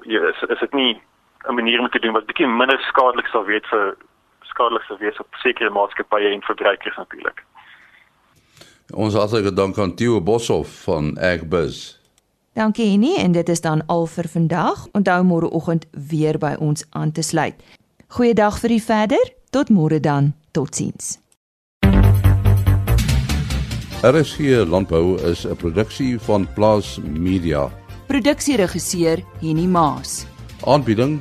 jy 0.02 0.20
is, 0.32 0.42
is 0.48 0.60
dit 0.60 0.72
nie 0.72 1.00
'n 1.48 1.54
manier 1.54 1.80
om 1.80 1.90
te 1.90 1.98
doen 1.98 2.12
wat 2.12 2.26
bietjie 2.26 2.46
minder 2.46 2.80
skadelik 2.80 3.26
sal 3.26 3.44
wees 3.44 3.66
vir 3.70 3.96
skadelik 4.42 4.82
sal 4.82 4.98
wees 4.98 5.18
op 5.18 5.34
sekere 5.42 5.70
maatskappye 5.70 6.32
en 6.32 6.42
verbruikers 6.42 6.96
natuurlik. 6.96 7.44
Ons 8.94 9.14
hartlike 9.14 9.52
dank 9.52 9.78
aan 9.78 9.94
Theo 9.94 10.20
Boshoff 10.20 10.84
van 10.84 11.18
Agbus. 11.18 11.97
Dankie 12.58 12.90
Henny 12.90 13.14
en 13.16 13.32
dit 13.32 13.48
is 13.48 13.60
dan 13.60 13.86
al 13.86 14.06
vir 14.10 14.26
vandag. 14.28 14.86
Onthou 14.98 15.22
môreoggend 15.22 15.84
weer 16.10 16.38
by 16.42 16.56
ons 16.58 16.82
aan 16.90 17.12
te 17.14 17.22
sluit. 17.22 17.54
Goeiedag 18.16 18.58
vir 18.58 18.72
u 18.74 18.78
verder. 18.82 19.30
Tot 19.54 19.70
môre 19.70 20.00
dan. 20.02 20.32
Totsiens. 20.50 21.20
RSG 24.02 24.66
Landbou 24.66 25.20
is 25.30 25.46
'n 25.46 25.56
produksie 25.56 26.18
van 26.18 26.48
Plaas 26.54 26.98
Media. 27.02 27.70
Produksieregisseur 28.06 29.22
Henny 29.40 29.66
Maas 29.66 30.26
Aanbieding 30.66 31.20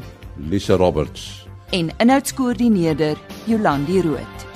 Lisa 0.50 0.76
Roberts. 0.76 1.48
en 1.70 1.90
inhoudskoördineerder 1.98 3.18
Jolandi 3.46 4.02
Root. 4.02 4.47